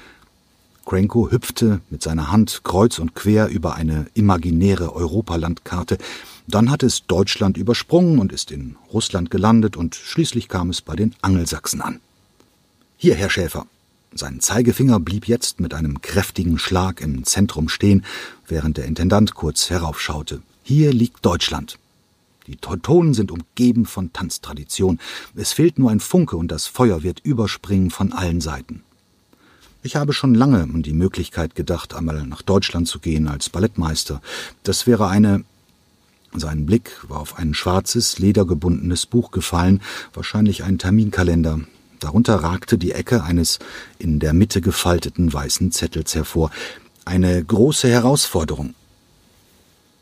Cranko 0.84 1.30
hüpfte 1.30 1.80
mit 1.90 2.02
seiner 2.02 2.30
Hand 2.30 2.62
kreuz 2.64 2.98
und 2.98 3.14
quer 3.14 3.48
über 3.48 3.74
eine 3.74 4.06
imaginäre 4.14 4.94
Europalandkarte, 4.94 5.98
dann 6.46 6.70
hat 6.70 6.82
es 6.82 7.06
Deutschland 7.06 7.56
übersprungen 7.56 8.18
und 8.18 8.32
ist 8.32 8.50
in 8.50 8.76
Russland 8.92 9.30
gelandet 9.30 9.76
und 9.76 9.94
schließlich 9.94 10.48
kam 10.48 10.70
es 10.70 10.82
bei 10.82 10.96
den 10.96 11.14
Angelsachsen 11.22 11.80
an. 11.80 12.00
Hier, 12.96 13.14
Herr 13.14 13.30
Schäfer. 13.30 13.66
Sein 14.14 14.40
Zeigefinger 14.40 15.00
blieb 15.00 15.26
jetzt 15.26 15.60
mit 15.60 15.72
einem 15.72 16.02
kräftigen 16.02 16.58
Schlag 16.58 17.00
im 17.00 17.24
Zentrum 17.24 17.68
stehen, 17.68 18.04
während 18.46 18.76
der 18.76 18.84
Intendant 18.84 19.34
kurz 19.34 19.70
heraufschaute. 19.70 20.42
Hier 20.62 20.92
liegt 20.92 21.24
Deutschland. 21.24 21.78
Die 22.46 22.56
Teutonen 22.56 23.14
sind 23.14 23.30
umgeben 23.30 23.86
von 23.86 24.12
Tanztradition. 24.12 24.98
Es 25.34 25.52
fehlt 25.52 25.78
nur 25.78 25.90
ein 25.90 26.00
Funke 26.00 26.36
und 26.36 26.48
das 26.48 26.66
Feuer 26.66 27.02
wird 27.02 27.20
überspringen 27.20 27.90
von 27.90 28.12
allen 28.12 28.40
Seiten. 28.40 28.82
Ich 29.84 29.96
habe 29.96 30.12
schon 30.12 30.34
lange 30.34 30.62
an 30.62 30.82
die 30.82 30.92
Möglichkeit 30.92 31.56
gedacht, 31.56 31.94
einmal 31.94 32.24
nach 32.26 32.42
Deutschland 32.42 32.86
zu 32.86 33.00
gehen 33.00 33.26
als 33.26 33.48
Ballettmeister. 33.48 34.22
Das 34.62 34.86
wäre 34.86 35.08
eine 35.08 35.44
sein 36.35 36.64
Blick 36.64 36.92
war 37.09 37.20
auf 37.20 37.37
ein 37.37 37.52
schwarzes, 37.52 38.18
ledergebundenes 38.18 39.04
Buch 39.04 39.33
gefallen, 39.33 39.83
wahrscheinlich 40.14 40.64
ein 40.64 40.78
Terminkalender. 40.78 41.61
Darunter 42.00 42.37
ragte 42.37 42.78
die 42.78 42.92
Ecke 42.92 43.22
eines 43.22 43.59
in 43.98 44.18
der 44.18 44.33
Mitte 44.33 44.62
gefalteten 44.62 45.30
weißen 45.30 45.72
Zettels 45.72 46.14
hervor. 46.14 46.50
Eine 47.04 47.44
große 47.44 47.88
Herausforderung. 47.88 48.74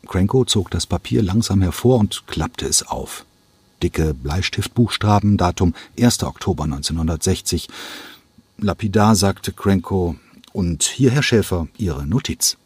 Cranko 0.07 0.45
zog 0.45 0.71
das 0.71 0.87
Papier 0.87 1.21
langsam 1.21 1.61
hervor 1.61 1.99
und 1.99 2.23
klappte 2.27 2.65
es 2.65 2.87
auf. 2.87 3.25
Dicke 3.83 4.13
Bleistiftbuchstaben, 4.13 5.37
Datum 5.37 5.73
1. 5.99 6.23
Oktober 6.23 6.63
1960. 6.63 7.67
Lapidar 8.63 9.15
sagte 9.15 9.51
Cranko, 9.51 10.15
und 10.53 10.83
hier, 10.83 11.09
Herr 11.09 11.23
Schäfer, 11.23 11.67
Ihre 11.77 12.05
Notiz. 12.05 12.57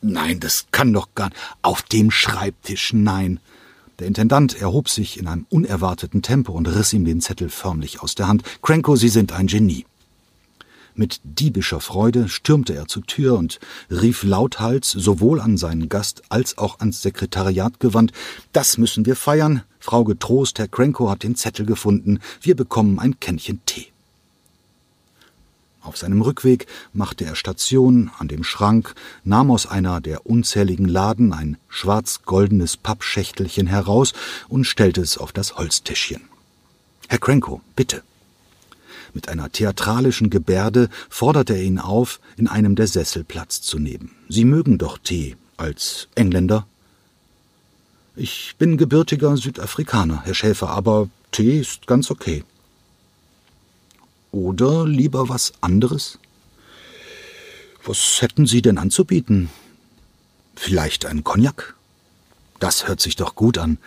Nein, 0.00 0.40
das 0.40 0.66
kann 0.72 0.92
doch 0.92 1.14
gar 1.14 1.28
nicht. 1.28 1.38
Auf 1.62 1.82
dem 1.82 2.10
Schreibtisch, 2.10 2.92
nein. 2.92 3.38
Der 4.00 4.08
Intendant 4.08 4.60
erhob 4.60 4.88
sich 4.88 5.16
in 5.18 5.28
einem 5.28 5.46
unerwarteten 5.48 6.22
Tempo 6.22 6.52
und 6.52 6.66
riss 6.66 6.92
ihm 6.92 7.04
den 7.04 7.20
Zettel 7.20 7.50
förmlich 7.50 8.02
aus 8.02 8.16
der 8.16 8.26
Hand. 8.26 8.42
Cranko, 8.60 8.96
Sie 8.96 9.08
sind 9.08 9.32
ein 9.32 9.46
Genie. 9.46 9.86
Mit 10.96 11.20
diebischer 11.22 11.80
Freude 11.80 12.28
stürmte 12.28 12.74
er 12.74 12.88
zur 12.88 13.04
Tür 13.04 13.38
und 13.38 13.60
rief 13.92 14.24
lauthals 14.24 14.90
sowohl 14.90 15.40
an 15.40 15.56
seinen 15.56 15.88
Gast 15.88 16.22
als 16.30 16.58
auch 16.58 16.80
ans 16.80 17.00
Sekretariat 17.02 17.78
gewandt 17.78 18.12
Das 18.52 18.76
müssen 18.76 19.06
wir 19.06 19.14
feiern. 19.14 19.62
Frau 19.78 20.02
getrost, 20.02 20.58
Herr 20.58 20.66
Cranko 20.66 21.10
hat 21.10 21.22
den 21.22 21.36
Zettel 21.36 21.64
gefunden. 21.64 22.18
Wir 22.40 22.56
bekommen 22.56 22.98
ein 22.98 23.20
Kännchen 23.20 23.60
Tee. 23.64 23.92
Auf 25.88 25.96
seinem 25.96 26.20
Rückweg 26.20 26.66
machte 26.92 27.24
er 27.24 27.34
Station 27.34 28.10
an 28.18 28.28
dem 28.28 28.44
Schrank, 28.44 28.94
nahm 29.24 29.50
aus 29.50 29.64
einer 29.64 30.02
der 30.02 30.26
unzähligen 30.26 30.86
Laden 30.86 31.32
ein 31.32 31.56
schwarz-goldenes 31.70 32.76
Pappschächtelchen 32.76 33.66
heraus 33.66 34.12
und 34.48 34.66
stellte 34.66 35.00
es 35.00 35.16
auf 35.16 35.32
das 35.32 35.56
Holztischchen. 35.56 36.20
Herr 37.08 37.18
Cranko, 37.18 37.62
bitte. 37.74 38.02
Mit 39.14 39.30
einer 39.30 39.50
theatralischen 39.50 40.28
Gebärde 40.28 40.90
forderte 41.08 41.54
er 41.54 41.62
ihn 41.62 41.78
auf, 41.78 42.20
in 42.36 42.48
einem 42.48 42.76
der 42.76 42.86
Sessel 42.86 43.24
Platz 43.24 43.62
zu 43.62 43.78
nehmen. 43.78 44.10
Sie 44.28 44.44
mögen 44.44 44.76
doch 44.76 44.98
Tee 44.98 45.36
als 45.56 46.08
Engländer. 46.14 46.66
Ich 48.14 48.56
bin 48.58 48.76
gebürtiger 48.76 49.38
Südafrikaner, 49.38 50.20
Herr 50.26 50.34
Schäfer, 50.34 50.68
aber 50.68 51.08
Tee 51.32 51.58
ist 51.58 51.86
ganz 51.86 52.10
okay. 52.10 52.44
Oder 54.30 54.86
lieber 54.86 55.28
was 55.28 55.52
anderes? 55.60 56.18
Was 57.84 58.20
hätten 58.20 58.46
Sie 58.46 58.60
denn 58.60 58.78
anzubieten? 58.78 59.48
Vielleicht 60.54 61.06
ein 61.06 61.24
Cognac? 61.24 61.74
Das 62.60 62.88
hört 62.88 63.00
sich 63.00 63.14
doch 63.14 63.36
gut 63.36 63.56
an. 63.56 63.78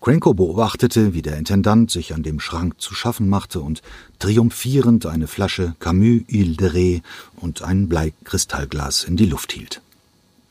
Cranko 0.00 0.34
beobachtete, 0.34 1.14
wie 1.14 1.22
der 1.22 1.36
Intendant 1.36 1.90
sich 1.90 2.12
an 2.12 2.24
dem 2.24 2.40
Schrank 2.40 2.80
zu 2.80 2.94
schaffen 2.94 3.28
machte 3.28 3.60
und 3.60 3.82
triumphierend 4.18 5.06
eine 5.06 5.28
Flasche 5.28 5.76
Camus 5.78 6.22
Ile 6.26 6.56
de 6.56 6.68
Ré 6.68 7.02
und 7.36 7.62
ein 7.62 7.88
Bleikristallglas 7.88 9.04
in 9.04 9.16
die 9.16 9.26
Luft 9.26 9.52
hielt. 9.52 9.80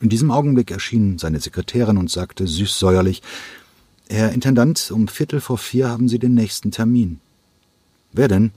In 0.00 0.08
diesem 0.08 0.30
Augenblick 0.30 0.70
erschien 0.70 1.18
seine 1.18 1.40
Sekretärin 1.40 1.98
und 1.98 2.10
sagte 2.10 2.46
süßsäuerlich 2.46 3.22
Herr 4.08 4.32
Intendant, 4.32 4.90
um 4.90 5.08
Viertel 5.08 5.40
vor 5.40 5.58
vier 5.58 5.88
haben 5.88 6.08
Sie 6.08 6.18
den 6.18 6.34
nächsten 6.34 6.70
Termin. 6.70 7.20
Wer 8.12 8.28
denn? 8.28 8.52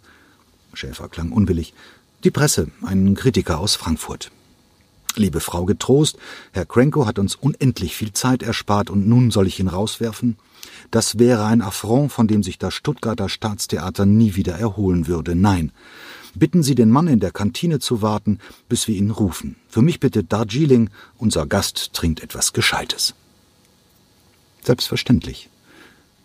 Schäfer 0.73 1.09
klang 1.09 1.31
unwillig. 1.31 1.73
Die 2.23 2.31
Presse, 2.31 2.67
ein 2.81 3.15
Kritiker 3.15 3.59
aus 3.59 3.75
Frankfurt. 3.75 4.31
Liebe 5.15 5.39
Frau, 5.39 5.65
getrost, 5.65 6.17
Herr 6.51 6.65
Cranko 6.65 7.05
hat 7.05 7.19
uns 7.19 7.35
unendlich 7.35 7.95
viel 7.95 8.13
Zeit 8.13 8.43
erspart 8.43 8.89
und 8.89 9.07
nun 9.07 9.31
soll 9.31 9.47
ich 9.47 9.59
ihn 9.59 9.67
rauswerfen? 9.67 10.37
Das 10.91 11.19
wäre 11.19 11.45
ein 11.45 11.61
Affront, 11.61 12.11
von 12.11 12.27
dem 12.27 12.43
sich 12.43 12.57
das 12.57 12.73
Stuttgarter 12.73 13.29
Staatstheater 13.29 14.05
nie 14.05 14.35
wieder 14.35 14.55
erholen 14.55 15.07
würde. 15.07 15.35
Nein. 15.35 15.71
Bitten 16.35 16.61
Sie 16.61 16.75
den 16.75 16.89
Mann 16.89 17.07
in 17.07 17.19
der 17.19 17.31
Kantine 17.31 17.79
zu 17.79 18.01
warten, 18.01 18.39
bis 18.69 18.87
wir 18.87 18.95
ihn 18.95 19.11
rufen. 19.11 19.55
Für 19.67 19.81
mich 19.81 19.99
bitte 19.99 20.23
Darjeeling, 20.23 20.89
unser 21.17 21.45
Gast 21.47 21.93
trinkt 21.93 22.21
etwas 22.21 22.53
Gescheites. 22.53 23.15
Selbstverständlich. 24.63 25.49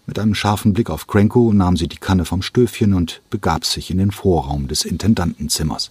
Mit 0.07 0.19
einem 0.19 0.35
scharfen 0.35 0.75
Blick 0.75 0.91
auf 0.91 1.07
Cranko 1.07 1.53
nahm 1.53 1.77
sie 1.77 1.89
die 1.89 1.97
Kanne 1.97 2.25
vom 2.25 2.43
Stöfchen 2.43 2.93
und 2.93 3.23
begab 3.31 3.65
sich 3.65 3.91
in 3.91 3.99
den 3.99 4.11
Vorraum 4.11 4.69
des 4.69 4.85
Intendantenzimmers. 4.85 5.91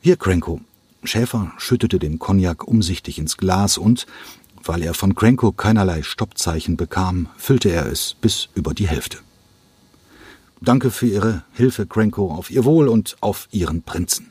Hier, 0.00 0.16
Cranko. 0.16 0.60
Schäfer 1.04 1.52
schüttete 1.58 1.98
den 1.98 2.18
Cognac 2.18 2.66
umsichtig 2.66 3.18
ins 3.18 3.36
Glas 3.36 3.78
und, 3.78 4.06
weil 4.64 4.82
er 4.82 4.94
von 4.94 5.14
Cranko 5.14 5.52
keinerlei 5.52 6.02
Stoppzeichen 6.02 6.76
bekam, 6.76 7.28
füllte 7.36 7.70
er 7.70 7.86
es 7.86 8.14
bis 8.20 8.48
über 8.54 8.74
die 8.74 8.88
Hälfte. 8.88 9.18
Danke 10.60 10.92
für 10.92 11.06
Ihre 11.06 11.44
Hilfe, 11.52 11.86
Cranko, 11.86 12.32
auf 12.32 12.50
Ihr 12.50 12.64
Wohl 12.64 12.88
und 12.88 13.16
auf 13.20 13.48
Ihren 13.50 13.82
Prinzen. 13.82 14.30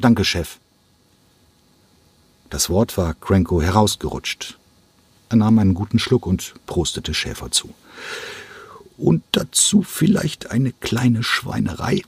Danke, 0.00 0.24
Chef. 0.24 0.58
Das 2.50 2.70
Wort 2.70 2.96
war 2.96 3.14
Cranko 3.14 3.62
herausgerutscht, 3.62 4.58
er 5.32 5.36
nahm 5.36 5.58
einen 5.58 5.74
guten 5.74 5.98
Schluck 5.98 6.26
und 6.26 6.54
prostete 6.66 7.14
Schäfer 7.14 7.50
zu. 7.50 7.70
Und 8.98 9.22
dazu 9.32 9.82
vielleicht 9.82 10.50
eine 10.50 10.72
kleine 10.72 11.22
Schweinerei. 11.22 12.02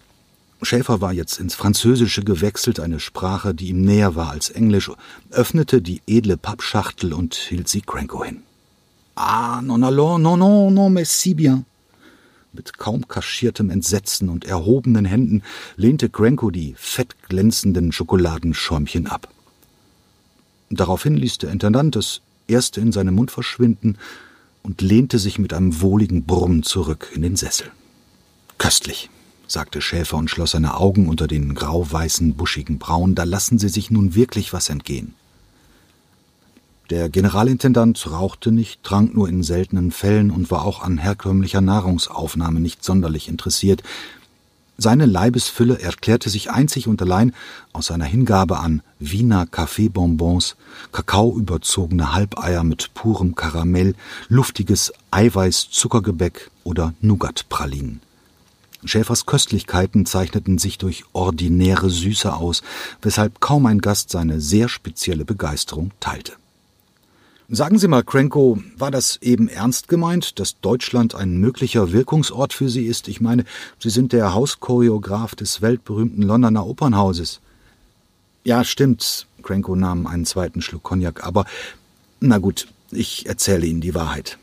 Schäfer 0.63 1.01
war 1.01 1.13
jetzt 1.13 1.41
ins 1.41 1.55
Französische 1.55 2.23
gewechselt, 2.23 2.81
eine 2.81 3.01
Sprache, 3.01 3.55
die 3.55 3.69
ihm 3.69 3.83
näher 3.83 4.15
war 4.15 4.31
als 4.31 4.51
Englisch, 4.51 4.91
öffnete 5.31 5.83
die 5.83 6.01
edle 6.07 6.37
Pappschachtel 6.37 7.13
und 7.13 7.35
hielt 7.35 7.69
sie 7.69 7.81
Cranko 7.81 8.25
hin. 8.25 8.43
Ah, 9.17 9.61
non 9.63 9.83
alors, 9.85 10.19
non, 10.19 10.39
non, 10.39 10.73
non, 10.73 10.93
mais 10.93 11.21
si 11.21 11.35
bien. 11.35 11.65
Mit 12.53 12.79
kaum 12.79 13.09
kaschiertem 13.09 13.71
Entsetzen 13.71 14.29
und 14.29 14.45
erhobenen 14.45 15.05
Händen 15.05 15.43
lehnte 15.77 16.09
Cranko 16.09 16.51
die 16.51 16.75
fettglänzenden 16.77 17.91
Schokoladenschäumchen 17.91 19.07
ab. 19.07 19.29
Daraufhin 20.71 21.17
ließ 21.17 21.39
der 21.39 21.51
Intendant 21.51 21.97
das 21.97 22.21
erste 22.49 22.81
in 22.81 22.93
seinem 22.93 23.15
Mund 23.15 23.31
verschwinden 23.31 23.99
und 24.63 24.81
lehnte 24.81 25.19
sich 25.19 25.39
mit 25.39 25.53
einem 25.53 25.81
wohligen 25.81 26.25
Brummen 26.25 26.63
zurück 26.63 27.11
in 27.15 27.23
den 27.23 27.37
Sessel. 27.37 27.71
Köstlich, 28.59 29.11
sagte 29.47 29.81
Schäfer 29.81 30.17
und 30.17 30.31
schloss 30.31 30.53
seine 30.53 30.77
Augen 30.77 31.09
unter 31.09 31.27
den 31.27 31.55
grau-weißen, 31.55 32.35
buschigen 32.35 32.79
Brauen, 32.79 33.15
da 33.15 33.25
lassen 33.25 33.59
Sie 33.59 33.69
sich 33.69 33.91
nun 33.91 34.15
wirklich 34.15 34.53
was 34.53 34.69
entgehen. 34.69 35.15
Der 36.91 37.09
Generalintendant 37.09 38.11
rauchte 38.11 38.53
nicht, 38.53 38.83
trank 38.83 39.15
nur 39.15 39.29
in 39.29 39.43
seltenen 39.43 39.91
Fällen 39.91 40.31
und 40.31 40.51
war 40.51 40.65
auch 40.65 40.83
an 40.83 40.99
herkömmlicher 40.99 41.63
Nahrungsaufnahme 41.63 42.61
nicht 42.61 42.85
sonderlich 42.85 43.29
interessiert. 43.29 43.83
Seine 44.77 45.07
Leibesfülle 45.07 45.81
erklärte 45.81 46.29
sich 46.31 46.51
einzig 46.51 46.89
und 46.89 47.01
allein 47.01 47.33
aus 47.73 47.87
seiner 47.87 48.07
Hingabe 48.07 48.59
an 48.59 48.83
Wiener 48.99 49.47
Kaffeebonbons, 49.47 50.57
kakaoüberzogene 50.91 52.13
Halbeier 52.13 52.65
mit 52.65 52.93
purem 52.93 53.37
Karamell, 53.37 53.95
luftiges 54.29 54.93
Eiweiß-Zuckergebäck 55.13 56.51
oder 56.65 56.93
Nougatpralinen. 57.01 58.01
Schäfers 58.85 59.27
Köstlichkeiten 59.27 60.07
zeichneten 60.07 60.59
sich 60.59 60.77
durch 60.77 61.05
ordinäre 61.13 61.89
Süße 61.89 62.35
aus, 62.35 62.63
weshalb 63.01 63.41
kaum 63.41 63.67
ein 63.67 63.81
Gast 63.81 64.11
seine 64.11 64.41
sehr 64.41 64.69
spezielle 64.69 65.25
Begeisterung 65.25 65.93
teilte. 66.01 66.33
Sagen 67.51 67.79
Sie 67.79 67.89
mal, 67.89 68.03
Cranko, 68.03 68.59
war 68.79 68.91
das 68.91 69.19
eben 69.21 69.49
ernst 69.49 69.89
gemeint, 69.89 70.39
dass 70.39 70.61
Deutschland 70.61 71.15
ein 71.15 71.37
möglicher 71.37 71.93
Wirkungsort 71.93 72.55
für 72.55 72.71
Sie 72.71 72.87
ist? 72.87 73.07
Ich 73.07 73.21
meine, 73.21 73.45
Sie 73.79 73.91
sind 73.91 74.15
der 74.15 74.33
Hauschoreograf 74.33 75.35
des 75.35 75.61
weltberühmten 75.61 76.23
Londoner 76.23 76.67
Opernhauses. 76.67 77.41
Ja, 78.45 78.65
stimmt. 78.65 79.27
Cranko 79.43 79.77
nahm 79.77 80.07
einen 80.07 80.25
zweiten 80.25 80.63
Schluck 80.63 80.85
Cognac, 80.85 81.23
aber 81.23 81.45
na 82.19 82.39
gut, 82.39 82.67
ich 82.91 83.27
erzähle 83.27 83.67
Ihnen 83.67 83.83
die 83.83 83.95
Wahrheit. 83.95 84.39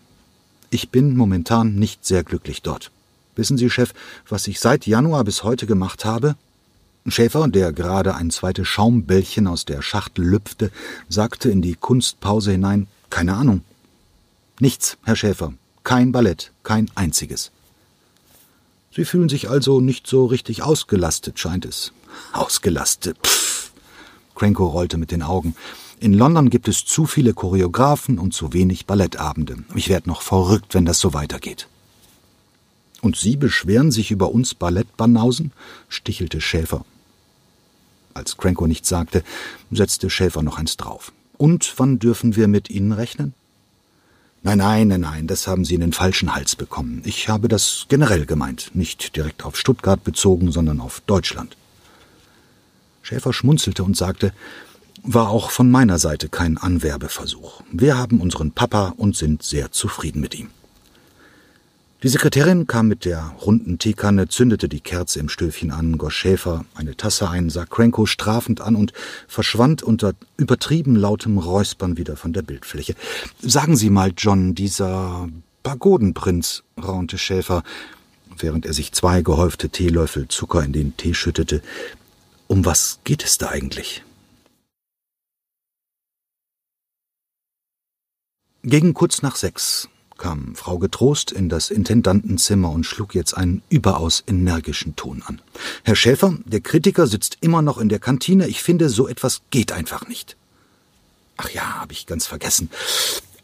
Ich 0.69 0.89
bin 0.89 1.17
momentan 1.17 1.73
nicht 1.73 2.05
sehr 2.05 2.23
glücklich 2.23 2.61
dort. 2.61 2.91
Wissen 3.35 3.57
Sie, 3.57 3.71
Chef, 3.71 3.93
was 4.29 4.45
ich 4.45 4.59
seit 4.59 4.85
Januar 4.85 5.23
bis 5.23 5.43
heute 5.43 5.65
gemacht 5.65 6.05
habe? 6.05 6.35
Schäfer, 7.07 7.47
der 7.47 7.73
gerade 7.73 8.15
ein 8.15 8.29
zweites 8.29 8.67
Schaumbällchen 8.67 9.47
aus 9.47 9.65
der 9.65 9.81
Schachtel 9.81 10.23
lüpfte, 10.25 10.71
sagte 11.09 11.49
in 11.49 11.61
die 11.61 11.75
Kunstpause 11.75 12.51
hinein 12.51 12.87
Keine 13.09 13.35
Ahnung. 13.35 13.61
Nichts, 14.59 14.97
Herr 15.03 15.15
Schäfer. 15.15 15.53
Kein 15.83 16.11
Ballett, 16.11 16.51
kein 16.63 16.91
einziges. 16.93 17.51
Sie 18.95 19.05
fühlen 19.05 19.29
sich 19.29 19.49
also 19.49 19.79
nicht 19.79 20.05
so 20.05 20.25
richtig 20.25 20.61
ausgelastet, 20.61 21.39
scheint 21.39 21.65
es. 21.65 21.91
Ausgelastet. 22.33 23.17
Pfff. 23.23 23.71
Cranko 24.35 24.67
rollte 24.67 24.97
mit 24.97 25.11
den 25.11 25.23
Augen. 25.23 25.55
In 25.99 26.13
London 26.13 26.49
gibt 26.49 26.67
es 26.67 26.85
zu 26.85 27.05
viele 27.05 27.33
Choreografen 27.33 28.19
und 28.19 28.33
zu 28.33 28.53
wenig 28.53 28.85
Ballettabende. 28.85 29.57
Ich 29.75 29.87
werde 29.87 30.09
noch 30.09 30.21
verrückt, 30.21 30.73
wenn 30.73 30.85
das 30.85 30.99
so 30.99 31.13
weitergeht. 31.13 31.67
Und 33.01 33.17
Sie 33.17 33.35
beschweren 33.35 33.91
sich 33.91 34.11
über 34.11 34.31
uns 34.31 34.53
Ballettbanausen? 34.53 35.51
stichelte 35.89 36.39
Schäfer. 36.39 36.85
Als 38.13 38.37
Cranko 38.37 38.67
nichts 38.67 38.89
sagte, 38.89 39.23
setzte 39.71 40.09
Schäfer 40.09 40.43
noch 40.43 40.57
eins 40.57 40.77
drauf. 40.77 41.11
Und 41.37 41.73
wann 41.77 41.97
dürfen 41.97 42.35
wir 42.35 42.47
mit 42.47 42.69
Ihnen 42.69 42.91
rechnen? 42.91 43.33
Nein, 44.43 44.57
nein, 44.57 44.87
nein, 44.87 45.01
nein, 45.01 45.27
das 45.27 45.47
haben 45.47 45.65
Sie 45.65 45.75
in 45.75 45.81
den 45.81 45.93
falschen 45.93 46.33
Hals 46.33 46.55
bekommen. 46.55 47.01
Ich 47.05 47.29
habe 47.29 47.47
das 47.47 47.85
generell 47.89 48.25
gemeint, 48.25 48.71
nicht 48.73 49.15
direkt 49.15 49.45
auf 49.45 49.57
Stuttgart 49.57 50.03
bezogen, 50.03 50.51
sondern 50.51 50.79
auf 50.79 51.01
Deutschland. 51.05 51.57
Schäfer 53.01 53.33
schmunzelte 53.33 53.83
und 53.83 53.97
sagte, 53.97 54.33
war 55.03 55.29
auch 55.29 55.51
von 55.51 55.69
meiner 55.71 55.99
Seite 55.99 56.29
kein 56.29 56.57
Anwerbeversuch. 56.57 57.61
Wir 57.71 57.97
haben 57.97 58.21
unseren 58.21 58.51
Papa 58.51 58.93
und 58.97 59.15
sind 59.15 59.41
sehr 59.41 59.71
zufrieden 59.71 60.21
mit 60.21 60.35
ihm. 60.35 60.49
Die 62.03 62.09
Sekretärin 62.09 62.65
kam 62.65 62.87
mit 62.87 63.05
der 63.05 63.35
runden 63.45 63.77
Teekanne, 63.77 64.27
zündete 64.27 64.67
die 64.67 64.79
Kerze 64.79 65.19
im 65.19 65.29
Stöfchen 65.29 65.69
an, 65.69 65.99
goss 65.99 66.15
Schäfer 66.15 66.65
eine 66.73 66.97
Tasse 66.97 67.29
ein, 67.29 67.51
sah 67.51 67.67
Cranko 67.67 68.07
strafend 68.07 68.59
an 68.59 68.75
und 68.75 68.91
verschwand 69.27 69.83
unter 69.83 70.13
übertrieben 70.35 70.95
lautem 70.95 71.37
Räuspern 71.37 71.97
wieder 71.97 72.17
von 72.17 72.33
der 72.33 72.41
Bildfläche. 72.41 72.95
Sagen 73.39 73.75
Sie 73.75 73.91
mal, 73.91 74.13
John, 74.17 74.55
dieser 74.55 75.29
Pagodenprinz, 75.61 76.63
raunte 76.81 77.19
Schäfer, 77.19 77.61
während 78.35 78.65
er 78.65 78.73
sich 78.73 78.93
zwei 78.93 79.21
gehäufte 79.21 79.69
Teelöffel 79.69 80.27
Zucker 80.27 80.63
in 80.63 80.73
den 80.73 80.97
Tee 80.97 81.13
schüttete. 81.13 81.61
Um 82.47 82.65
was 82.65 82.97
geht 83.03 83.23
es 83.23 83.37
da 83.37 83.49
eigentlich? 83.49 84.03
Gegen 88.63 88.95
kurz 88.95 89.21
nach 89.21 89.35
sechs 89.35 89.87
kam 90.21 90.53
Frau 90.53 90.77
Getrost 90.77 91.31
in 91.31 91.49
das 91.49 91.71
Intendantenzimmer 91.71 92.69
und 92.69 92.85
schlug 92.85 93.15
jetzt 93.15 93.35
einen 93.35 93.63
überaus 93.69 94.23
energischen 94.27 94.95
Ton 94.95 95.23
an. 95.25 95.41
Herr 95.83 95.95
Schäfer, 95.95 96.37
der 96.45 96.61
Kritiker 96.61 97.07
sitzt 97.07 97.39
immer 97.41 97.63
noch 97.63 97.79
in 97.79 97.89
der 97.89 97.97
Kantine. 97.97 98.47
Ich 98.47 98.61
finde, 98.61 98.89
so 98.89 99.07
etwas 99.07 99.41
geht 99.49 99.71
einfach 99.71 100.07
nicht. 100.07 100.37
Ach 101.37 101.49
ja, 101.49 101.81
habe 101.81 101.93
ich 101.93 102.05
ganz 102.05 102.27
vergessen. 102.27 102.69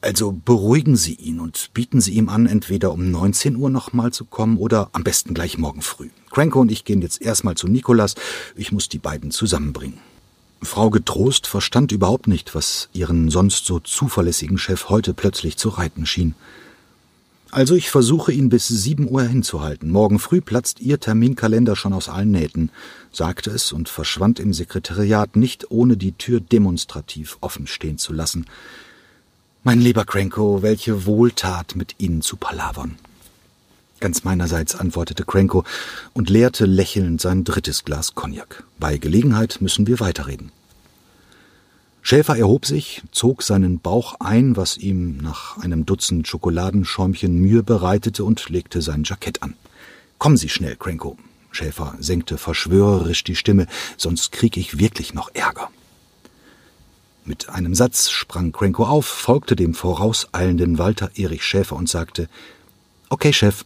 Also 0.01 0.31
beruhigen 0.45 0.95
Sie 0.95 1.15
ihn 1.15 1.39
und 1.39 1.73
bieten 1.73 1.99
Sie 1.99 2.13
ihm 2.13 2.29
an, 2.29 2.45
entweder 2.45 2.91
um 2.91 3.09
19 3.09 3.55
Uhr 3.55 3.71
nochmal 3.71 4.13
zu 4.13 4.25
kommen 4.25 4.57
oder 4.57 4.89
am 4.93 5.03
besten 5.03 5.33
gleich 5.33 5.57
morgen 5.57 5.81
früh. 5.81 6.09
Cranko 6.29 6.61
und 6.61 6.71
ich 6.71 6.85
gehen 6.85 7.01
jetzt 7.01 7.23
erstmal 7.23 7.55
zu 7.55 7.67
Nikolas. 7.67 8.13
Ich 8.55 8.71
muss 8.71 8.87
die 8.87 8.99
beiden 8.99 9.31
zusammenbringen. 9.31 9.97
Frau 10.61 10.91
Getrost 10.91 11.47
verstand 11.47 11.91
überhaupt 11.91 12.27
nicht, 12.27 12.53
was 12.53 12.89
ihren 12.93 13.31
sonst 13.31 13.65
so 13.65 13.79
zuverlässigen 13.79 14.59
Chef 14.59 14.89
heute 14.89 15.15
plötzlich 15.15 15.57
zu 15.57 15.69
reiten 15.69 16.05
schien. 16.05 16.35
Also 17.51 17.75
ich 17.75 17.89
versuche 17.89 18.33
ihn 18.33 18.49
bis 18.49 18.67
sieben 18.67 19.09
Uhr 19.09 19.23
hinzuhalten. 19.23 19.89
Morgen 19.89 20.19
früh 20.19 20.41
platzt 20.41 20.81
Ihr 20.81 20.99
Terminkalender 20.99 21.75
schon 21.75 21.93
aus 21.93 22.09
allen 22.09 22.31
Nähten, 22.31 22.71
sagte 23.11 23.51
es 23.51 23.71
und 23.71 23.89
verschwand 23.89 24.39
im 24.39 24.53
Sekretariat 24.53 25.35
nicht, 25.35 25.71
ohne 25.71 25.95
die 25.95 26.11
Tür 26.11 26.41
demonstrativ 26.41 27.37
offen 27.39 27.65
stehen 27.67 27.97
zu 27.97 28.13
lassen. 28.13 28.45
Mein 29.63 29.81
lieber 29.81 30.05
Cranko, 30.05 30.61
welche 30.61 31.05
Wohltat, 31.05 31.75
mit 31.75 31.95
Ihnen 31.99 32.21
zu 32.21 32.37
palavern. 32.37 32.97
Ganz 33.99 34.23
meinerseits, 34.23 34.75
antwortete 34.75 35.23
Cranko 35.23 35.63
und 36.13 36.29
leerte 36.29 36.65
lächelnd 36.65 37.19
sein 37.19 37.43
drittes 37.43 37.83
Glas 37.83 38.13
Cognac. 38.13 38.63
Bei 38.77 38.97
Gelegenheit 38.97 39.57
müssen 39.59 39.87
wir 39.87 39.99
weiterreden. 39.99 40.51
Schäfer 42.09 42.37
erhob 42.37 42.65
sich, 42.65 43.01
zog 43.11 43.43
seinen 43.43 43.81
Bauch 43.81 44.15
ein, 44.21 44.55
was 44.55 44.77
ihm 44.77 45.17
nach 45.17 45.57
einem 45.57 45.85
Dutzend 45.85 46.25
Schokoladenschäumchen 46.25 47.37
Mühe 47.37 47.63
bereitete, 47.63 48.23
und 48.23 48.47
legte 48.47 48.81
sein 48.81 49.03
Jackett 49.03 49.43
an. 49.43 49.55
Kommen 50.17 50.37
Sie 50.37 50.47
schnell, 50.47 50.77
Cranko. 50.77 51.17
Schäfer 51.51 51.95
senkte 51.99 52.37
verschwörerisch 52.37 53.25
die 53.25 53.35
Stimme, 53.35 53.67
sonst 53.97 54.31
krieg 54.31 54.55
ich 54.55 54.79
wirklich 54.79 55.13
noch 55.13 55.35
Ärger. 55.35 55.69
Mit 57.25 57.49
einem 57.49 57.75
Satz 57.75 58.09
sprang 58.09 58.53
Cranko 58.53 58.85
auf, 58.85 59.05
folgte 59.05 59.57
dem 59.57 59.73
vorauseilenden 59.73 60.77
Walter 60.77 61.11
Erich 61.15 61.43
Schäfer 61.43 61.75
und 61.75 61.89
sagte 61.89 62.29
Okay, 63.09 63.33
Chef, 63.33 63.65